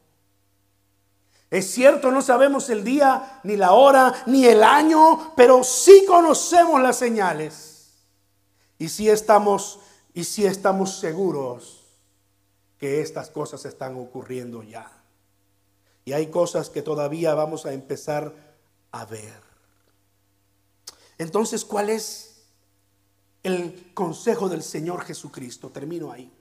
Es 1.49 1.71
cierto, 1.71 2.11
no 2.11 2.21
sabemos 2.21 2.69
el 2.69 2.83
día, 2.83 3.39
ni 3.43 3.55
la 3.57 3.73
hora, 3.73 4.13
ni 4.25 4.45
el 4.45 4.63
año, 4.63 5.33
pero 5.35 5.63
sí 5.63 6.03
conocemos 6.07 6.81
las 6.81 6.97
señales. 6.97 7.93
Y 8.77 8.89
si 8.89 9.09
estamos 9.09 9.79
y 10.13 10.23
si 10.23 10.45
estamos 10.45 10.99
seguros 10.99 11.83
que 12.77 13.01
estas 13.01 13.29
cosas 13.29 13.65
están 13.65 13.97
ocurriendo 13.97 14.61
ya. 14.61 14.91
Y 16.05 16.13
hay 16.13 16.27
cosas 16.27 16.69
que 16.69 16.81
todavía 16.81 17.33
vamos 17.33 17.65
a 17.65 17.73
empezar 17.73 18.33
a 18.91 19.05
ver. 19.05 19.52
Entonces, 21.17 21.63
¿cuál 21.65 21.89
es 21.89 22.43
el 23.43 23.93
consejo 23.93 24.49
del 24.49 24.63
Señor 24.63 25.03
Jesucristo? 25.03 25.69
Termino 25.69 26.11
ahí. 26.11 26.31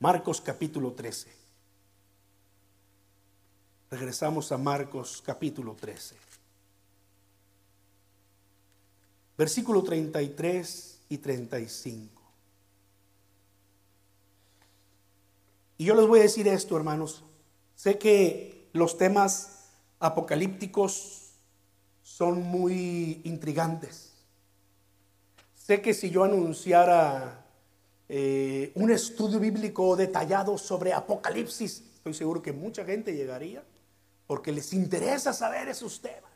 Marcos 0.00 0.40
capítulo 0.40 0.92
13. 0.92 1.32
Regresamos 3.90 4.50
a 4.52 4.58
Marcos 4.58 5.22
capítulo 5.24 5.74
13. 5.74 6.24
versículo 9.36 9.82
33 9.82 11.00
y 11.08 11.18
35. 11.18 12.22
Y 15.76 15.84
yo 15.84 15.94
les 15.94 16.06
voy 16.06 16.20
a 16.20 16.22
decir 16.22 16.46
esto, 16.48 16.76
hermanos. 16.76 17.24
Sé 17.74 17.98
que 17.98 18.68
los 18.72 18.96
temas 18.96 19.70
apocalípticos 19.98 21.23
son 22.04 22.42
muy 22.42 23.22
intrigantes. 23.24 24.12
Sé 25.54 25.80
que 25.80 25.94
si 25.94 26.10
yo 26.10 26.22
anunciara 26.22 27.46
eh, 28.08 28.70
un 28.74 28.90
estudio 28.90 29.40
bíblico 29.40 29.96
detallado 29.96 30.58
sobre 30.58 30.92
Apocalipsis, 30.92 31.82
estoy 31.94 32.12
seguro 32.12 32.42
que 32.42 32.52
mucha 32.52 32.84
gente 32.84 33.14
llegaría 33.14 33.64
porque 34.26 34.52
les 34.52 34.74
interesa 34.74 35.32
saber 35.32 35.68
esos 35.68 36.02
temas. 36.02 36.30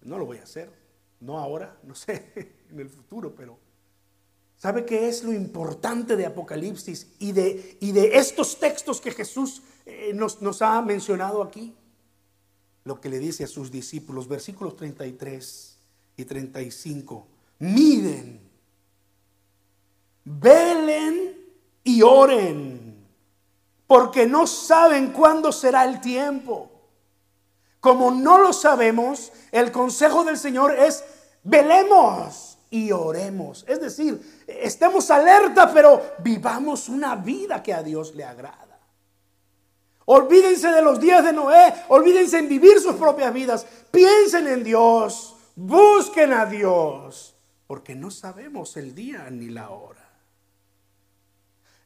No 0.00 0.16
lo 0.16 0.24
voy 0.24 0.38
a 0.38 0.44
hacer. 0.44 0.72
No 1.20 1.38
ahora, 1.38 1.76
no 1.82 1.94
sé, 1.94 2.56
en 2.70 2.80
el 2.80 2.88
futuro, 2.88 3.34
pero 3.34 3.58
¿sabe 4.56 4.86
qué 4.86 5.06
es 5.06 5.22
lo 5.22 5.34
importante 5.34 6.16
de 6.16 6.24
Apocalipsis 6.24 7.08
y 7.18 7.32
de, 7.32 7.76
y 7.78 7.92
de 7.92 8.16
estos 8.16 8.58
textos 8.58 9.02
que 9.02 9.10
Jesús 9.10 9.62
eh, 9.84 10.12
nos, 10.14 10.40
nos 10.40 10.62
ha 10.62 10.80
mencionado 10.80 11.42
aquí? 11.42 11.76
Lo 12.90 13.00
que 13.00 13.08
le 13.08 13.20
dice 13.20 13.44
a 13.44 13.46
sus 13.46 13.70
discípulos, 13.70 14.26
versículos 14.26 14.74
33 14.74 15.78
y 16.16 16.24
35. 16.24 17.24
Miren, 17.60 18.40
velen 20.24 21.36
y 21.84 22.02
oren, 22.02 23.06
porque 23.86 24.26
no 24.26 24.44
saben 24.44 25.12
cuándo 25.12 25.52
será 25.52 25.84
el 25.84 26.00
tiempo. 26.00 26.68
Como 27.78 28.10
no 28.10 28.38
lo 28.38 28.52
sabemos, 28.52 29.30
el 29.52 29.70
consejo 29.70 30.24
del 30.24 30.36
Señor 30.36 30.76
es 30.76 31.04
velemos 31.44 32.58
y 32.70 32.90
oremos. 32.90 33.64
Es 33.68 33.80
decir, 33.80 34.42
estemos 34.48 35.08
alerta, 35.12 35.72
pero 35.72 36.02
vivamos 36.24 36.88
una 36.88 37.14
vida 37.14 37.62
que 37.62 37.72
a 37.72 37.84
Dios 37.84 38.16
le 38.16 38.24
agrada. 38.24 38.59
Olvídense 40.04 40.68
de 40.68 40.82
los 40.82 40.98
días 40.98 41.24
de 41.24 41.32
Noé, 41.32 41.72
olvídense 41.88 42.38
en 42.38 42.48
vivir 42.48 42.80
sus 42.80 42.96
propias 42.96 43.32
vidas. 43.32 43.66
Piensen 43.90 44.48
en 44.48 44.64
Dios, 44.64 45.36
busquen 45.54 46.32
a 46.32 46.46
Dios, 46.46 47.34
porque 47.66 47.94
no 47.94 48.10
sabemos 48.10 48.76
el 48.76 48.94
día 48.94 49.28
ni 49.30 49.48
la 49.48 49.70
hora. 49.70 50.08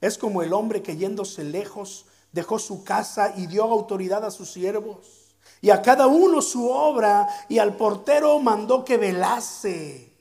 Es 0.01 0.19
como 0.19 0.43
el 0.43 0.53
hombre 0.53 0.83
que 0.83 0.97
yéndose 0.97 1.45
lejos 1.45 2.07
dejó 2.33 2.59
su 2.59 2.85
casa 2.85 3.35
y 3.37 3.47
dio 3.47 3.65
autoridad 3.65 4.25
a 4.25 4.31
sus 4.31 4.51
siervos 4.51 5.25
y 5.65 5.71
a 5.71 5.81
cada 5.81 6.07
uno 6.09 6.43
su 6.43 6.69
obra, 6.69 7.27
y 7.49 7.59
al 7.59 7.75
portero 7.75 8.39
mandó 8.39 8.85
que 8.85 8.99
velase. 8.99 10.13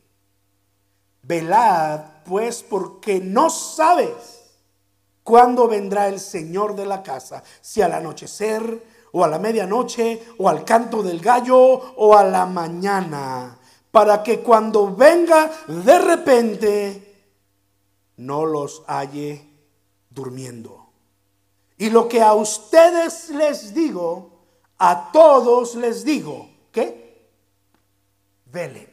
Velad, 1.22 2.00
pues, 2.24 2.64
porque 2.64 3.20
no 3.20 3.50
sabes 3.50 4.43
cuándo 5.24 5.68
vendrá 5.68 6.08
el 6.08 6.20
Señor 6.20 6.76
de 6.76 6.86
la 6.86 7.02
casa, 7.02 7.44
si 7.62 7.82
al 7.82 7.94
anochecer, 7.94 8.84
o 9.12 9.24
a 9.24 9.28
la 9.28 9.40
medianoche, 9.40 10.24
o 10.38 10.50
al 10.50 10.66
canto 10.66 11.04
del 11.04 11.20
gallo, 11.20 11.58
o 11.58 12.18
a 12.18 12.24
la 12.24 12.46
mañana, 12.46 13.58
para 13.92 14.24
que 14.24 14.40
cuando 14.40 14.96
venga 14.96 15.52
de 15.68 16.00
repente, 16.00 17.14
no 18.18 18.46
los 18.46 18.84
halle 18.88 19.48
durmiendo. 20.10 20.90
Y 21.78 21.90
lo 21.90 22.08
que 22.08 22.22
a 22.22 22.34
ustedes 22.34 23.30
les 23.30 23.74
digo, 23.74 24.32
a 24.78 25.12
todos 25.12 25.76
les 25.76 26.04
digo, 26.04 26.50
¿qué? 26.72 27.30
Velen. 28.46 28.90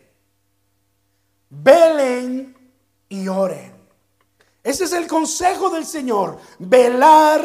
Velen 1.49 2.57
y 3.09 3.29
oren. 3.29 3.80
Ese 4.63 4.85
es 4.85 4.93
el 4.93 5.07
consejo 5.07 5.71
del 5.71 5.87
Señor, 5.87 6.39
velar 6.59 7.43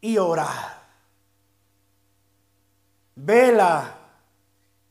y 0.00 0.18
orar. 0.18 0.76
Vela 3.14 3.98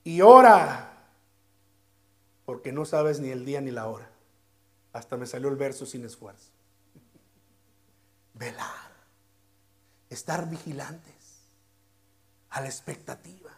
y 0.03 0.21
ora, 0.21 1.07
porque 2.45 2.71
no 2.71 2.85
sabes 2.85 3.19
ni 3.19 3.29
el 3.29 3.45
día 3.45 3.61
ni 3.61 3.71
la 3.71 3.87
hora. 3.87 4.09
Hasta 4.93 5.17
me 5.17 5.27
salió 5.27 5.49
el 5.49 5.55
verso 5.55 5.85
sin 5.85 6.05
esfuerzo. 6.05 6.49
Velar, 8.33 8.91
estar 10.09 10.49
vigilante 10.49 11.15
a 12.55 12.61
la 12.61 12.67
expectativa. 12.67 13.51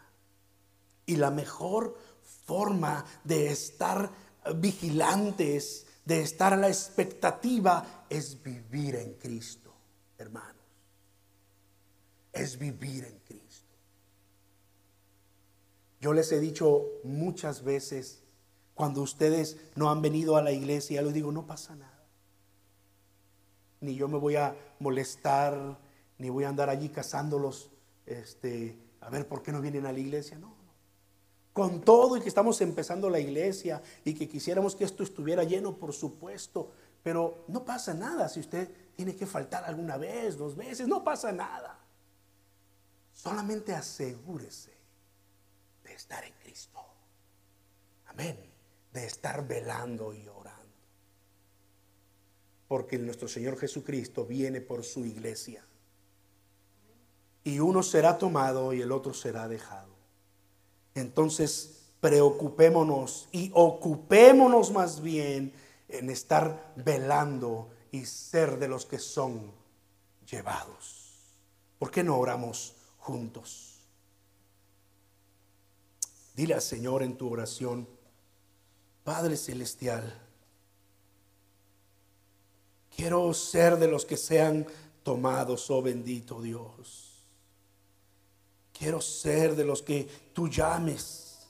Y 1.06 1.16
la 1.16 1.30
mejor 1.30 1.96
forma 2.44 3.04
de 3.24 3.50
estar 3.50 4.10
vigilantes, 4.56 5.86
de 6.08 6.22
estar 6.22 6.54
a 6.54 6.56
la 6.56 6.68
expectativa, 6.68 8.06
es 8.08 8.42
vivir 8.42 8.96
en 8.96 9.12
Cristo, 9.16 9.74
hermanos. 10.16 10.56
Es 12.32 12.58
vivir 12.58 13.04
en 13.04 13.18
Cristo. 13.18 13.74
Yo 16.00 16.14
les 16.14 16.32
he 16.32 16.40
dicho 16.40 16.82
muchas 17.04 17.62
veces, 17.62 18.22
cuando 18.74 19.02
ustedes 19.02 19.58
no 19.74 19.90
han 19.90 20.00
venido 20.00 20.38
a 20.38 20.42
la 20.42 20.50
iglesia, 20.50 21.02
les 21.02 21.12
digo, 21.12 21.30
no 21.30 21.46
pasa 21.46 21.76
nada. 21.76 22.06
Ni 23.82 23.94
yo 23.94 24.08
me 24.08 24.16
voy 24.16 24.36
a 24.36 24.56
molestar, 24.78 25.78
ni 26.16 26.30
voy 26.30 26.44
a 26.44 26.48
andar 26.48 26.70
allí 26.70 26.88
cazándolos 26.88 27.70
este, 28.06 28.78
a 29.02 29.10
ver 29.10 29.28
por 29.28 29.42
qué 29.42 29.52
no 29.52 29.60
vienen 29.60 29.84
a 29.84 29.92
la 29.92 29.98
iglesia. 29.98 30.38
No, 30.38 30.54
Con 31.58 31.80
todo 31.80 32.16
y 32.16 32.20
que 32.20 32.28
estamos 32.28 32.60
empezando 32.60 33.10
la 33.10 33.18
iglesia 33.18 33.82
y 34.04 34.14
que 34.14 34.28
quisiéramos 34.28 34.76
que 34.76 34.84
esto 34.84 35.02
estuviera 35.02 35.42
lleno, 35.42 35.76
por 35.76 35.92
supuesto, 35.92 36.70
pero 37.02 37.46
no 37.48 37.64
pasa 37.64 37.92
nada 37.94 38.28
si 38.28 38.38
usted 38.38 38.70
tiene 38.94 39.16
que 39.16 39.26
faltar 39.26 39.64
alguna 39.64 39.96
vez, 39.96 40.36
dos 40.36 40.54
veces, 40.54 40.86
no 40.86 41.02
pasa 41.02 41.32
nada. 41.32 41.80
Solamente 43.12 43.74
asegúrese 43.74 44.72
de 45.82 45.94
estar 45.94 46.22
en 46.22 46.32
Cristo. 46.34 46.78
Amén. 48.06 48.38
De 48.92 49.04
estar 49.04 49.44
velando 49.44 50.14
y 50.14 50.28
orando. 50.28 50.62
Porque 52.68 52.98
nuestro 52.98 53.26
Señor 53.26 53.58
Jesucristo 53.58 54.24
viene 54.24 54.60
por 54.60 54.84
su 54.84 55.04
iglesia 55.04 55.66
y 57.42 57.58
uno 57.58 57.82
será 57.82 58.16
tomado 58.16 58.72
y 58.72 58.80
el 58.80 58.92
otro 58.92 59.12
será 59.12 59.48
dejado. 59.48 59.87
Entonces 60.98 61.78
preocupémonos 62.00 63.28
y 63.32 63.50
ocupémonos 63.54 64.70
más 64.70 65.00
bien 65.00 65.52
en 65.88 66.10
estar 66.10 66.72
velando 66.76 67.70
y 67.90 68.04
ser 68.04 68.58
de 68.58 68.68
los 68.68 68.86
que 68.86 68.98
son 68.98 69.52
llevados. 70.30 71.08
¿Por 71.78 71.90
qué 71.90 72.04
no 72.04 72.18
oramos 72.18 72.74
juntos? 72.98 73.80
Dile 76.34 76.54
al 76.54 76.62
Señor 76.62 77.02
en 77.02 77.16
tu 77.16 77.32
oración, 77.32 77.88
Padre 79.02 79.36
Celestial, 79.36 80.20
quiero 82.94 83.32
ser 83.34 83.76
de 83.78 83.88
los 83.88 84.04
que 84.04 84.16
sean 84.16 84.66
tomados, 85.02 85.70
oh 85.70 85.82
bendito 85.82 86.40
Dios. 86.42 87.07
Quiero 88.78 89.00
ser 89.00 89.56
de 89.56 89.64
los 89.64 89.82
que 89.82 90.06
tú 90.32 90.48
llames. 90.48 91.48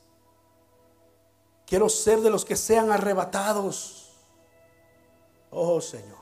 Quiero 1.66 1.90
ser 1.90 2.20
de 2.20 2.30
los 2.30 2.46
que 2.46 2.56
sean 2.56 2.90
arrebatados. 2.90 4.12
Oh 5.50 5.80
Señor. 5.82 6.16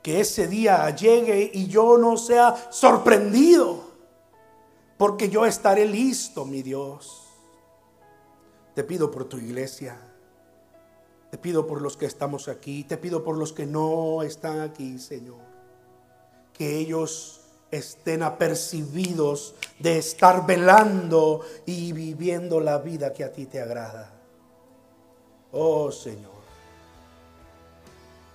Que 0.00 0.20
ese 0.20 0.46
día 0.46 0.88
llegue 0.90 1.50
y 1.52 1.66
yo 1.66 1.98
no 1.98 2.16
sea 2.16 2.70
sorprendido. 2.70 3.84
Porque 4.96 5.28
yo 5.28 5.44
estaré 5.44 5.84
listo, 5.84 6.44
mi 6.44 6.62
Dios. 6.62 7.24
Te 8.76 8.84
pido 8.84 9.10
por 9.10 9.24
tu 9.24 9.38
iglesia. 9.38 9.98
Te 11.32 11.38
pido 11.38 11.66
por 11.66 11.82
los 11.82 11.96
que 11.96 12.06
estamos 12.06 12.46
aquí. 12.46 12.84
Te 12.84 12.96
pido 12.96 13.24
por 13.24 13.36
los 13.36 13.52
que 13.52 13.66
no 13.66 14.22
están 14.22 14.60
aquí, 14.60 15.00
Señor. 15.00 15.40
Que 16.52 16.78
ellos 16.78 17.45
estén 17.70 18.22
apercibidos 18.22 19.54
de 19.78 19.98
estar 19.98 20.46
velando 20.46 21.40
y 21.66 21.92
viviendo 21.92 22.60
la 22.60 22.78
vida 22.78 23.12
que 23.12 23.24
a 23.24 23.32
ti 23.32 23.46
te 23.46 23.60
agrada. 23.60 24.12
Oh 25.52 25.90
Señor. 25.90 26.36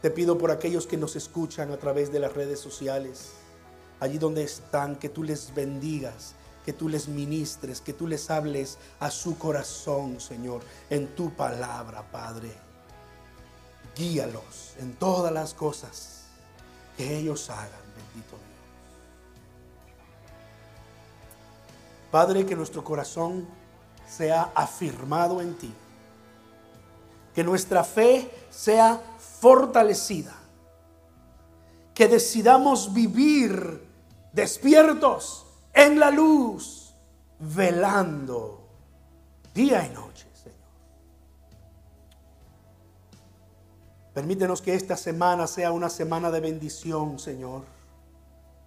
Te 0.01 0.09
pido 0.09 0.37
por 0.37 0.49
aquellos 0.49 0.87
que 0.87 0.97
nos 0.97 1.15
escuchan 1.15 1.71
a 1.71 1.77
través 1.77 2.11
de 2.11 2.19
las 2.19 2.33
redes 2.33 2.59
sociales, 2.59 3.33
allí 3.99 4.17
donde 4.17 4.43
están, 4.43 4.95
que 4.95 5.09
tú 5.09 5.23
les 5.23 5.53
bendigas, 5.53 6.33
que 6.65 6.73
tú 6.73 6.89
les 6.89 7.07
ministres, 7.07 7.81
que 7.81 7.93
tú 7.93 8.07
les 8.07 8.31
hables 8.31 8.79
a 8.99 9.11
su 9.11 9.37
corazón, 9.37 10.19
Señor, 10.19 10.61
en 10.89 11.15
tu 11.15 11.31
palabra, 11.35 12.03
Padre. 12.11 12.51
Guíalos 13.95 14.73
en 14.79 14.93
todas 14.93 15.31
las 15.31 15.53
cosas 15.53 16.23
que 16.97 17.17
ellos 17.17 17.49
hagan, 17.49 17.69
bendito 17.95 18.37
Dios. 18.37 18.50
Padre, 22.11 22.45
que 22.45 22.55
nuestro 22.55 22.83
corazón 22.83 23.47
sea 24.05 24.51
afirmado 24.53 25.41
en 25.41 25.57
ti. 25.57 25.73
Que 27.33 27.43
nuestra 27.43 27.85
fe 27.85 28.29
sea 28.49 29.01
fortalecida. 29.39 30.35
Que 31.93 32.09
decidamos 32.09 32.93
vivir 32.93 33.87
despiertos 34.33 35.45
en 35.73 35.99
la 35.99 36.11
luz, 36.11 36.93
velando 37.39 38.67
día 39.53 39.85
y 39.85 39.89
noche, 39.93 40.27
Señor. 40.33 40.57
Permítenos 44.13 44.61
que 44.61 44.75
esta 44.75 44.97
semana 44.97 45.47
sea 45.47 45.71
una 45.71 45.89
semana 45.89 46.29
de 46.29 46.41
bendición, 46.41 47.19
Señor. 47.19 47.63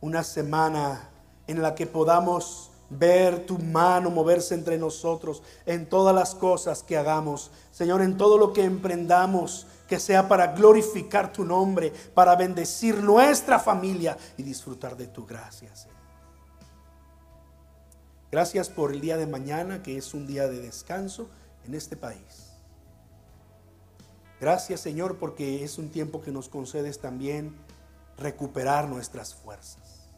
Una 0.01 0.23
semana 0.23 1.11
en 1.47 1.61
la 1.61 1.75
que 1.75 1.87
podamos 1.87 2.71
ver 2.91 3.47
tu 3.47 3.59
mano 3.59 4.11
moverse 4.11 4.55
entre 4.55 4.78
nosotros 4.78 5.43
en 5.66 5.89
todas 5.89 6.14
las 6.14 6.35
cosas 6.35 6.82
que 6.82 6.97
hagamos. 6.97 7.51
Señor, 7.72 8.03
en 8.03 8.16
todo 8.16 8.39
lo 8.39 8.53
que 8.53 8.64
emprendamos, 8.64 9.66
que 9.89 9.99
sea 10.01 10.28
para 10.28 10.49
glorificar 10.49 11.32
tu 11.32 11.45
nombre, 11.45 11.93
para 12.14 12.37
bendecir 12.37 13.03
nuestra 13.03 13.59
familia 13.59 14.16
y 14.37 14.43
disfrutar 14.43 14.97
de 14.97 15.07
tu 15.07 15.26
gracia. 15.26 15.70
Gracias 18.30 18.68
por 18.68 18.93
el 18.93 19.01
día 19.01 19.16
de 19.16 19.26
mañana, 19.26 19.82
que 19.82 19.97
es 19.97 20.12
un 20.12 20.26
día 20.26 20.49
de 20.49 20.61
descanso 20.61 21.28
en 21.66 21.74
este 21.74 21.97
país. 21.97 22.51
Gracias, 24.41 24.80
Señor, 24.80 25.18
porque 25.18 25.62
es 25.62 25.78
un 25.78 25.89
tiempo 25.89 26.20
que 26.20 26.32
nos 26.32 26.49
concedes 26.49 26.99
también 26.99 27.55
recuperar 28.18 28.89
nuestras 28.89 29.35
fuerzas. 29.35 30.11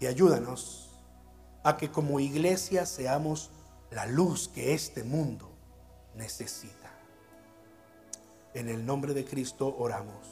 Y 0.00 0.06
ayúdanos 0.06 0.83
a 1.64 1.76
que 1.76 1.90
como 1.90 2.20
iglesia 2.20 2.86
seamos 2.86 3.50
la 3.90 4.06
luz 4.06 4.48
que 4.48 4.74
este 4.74 5.02
mundo 5.02 5.50
necesita. 6.14 6.92
En 8.52 8.68
el 8.68 8.84
nombre 8.86 9.14
de 9.14 9.24
Cristo 9.24 9.74
oramos. 9.78 10.28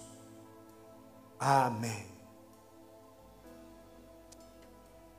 Amén. 1.39 2.07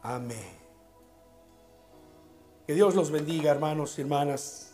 Amén. 0.03 0.63
Que 2.67 2.73
Dios 2.73 2.95
los 2.95 3.11
bendiga, 3.11 3.51
hermanos 3.51 3.97
y 3.97 4.01
hermanas. 4.01 4.72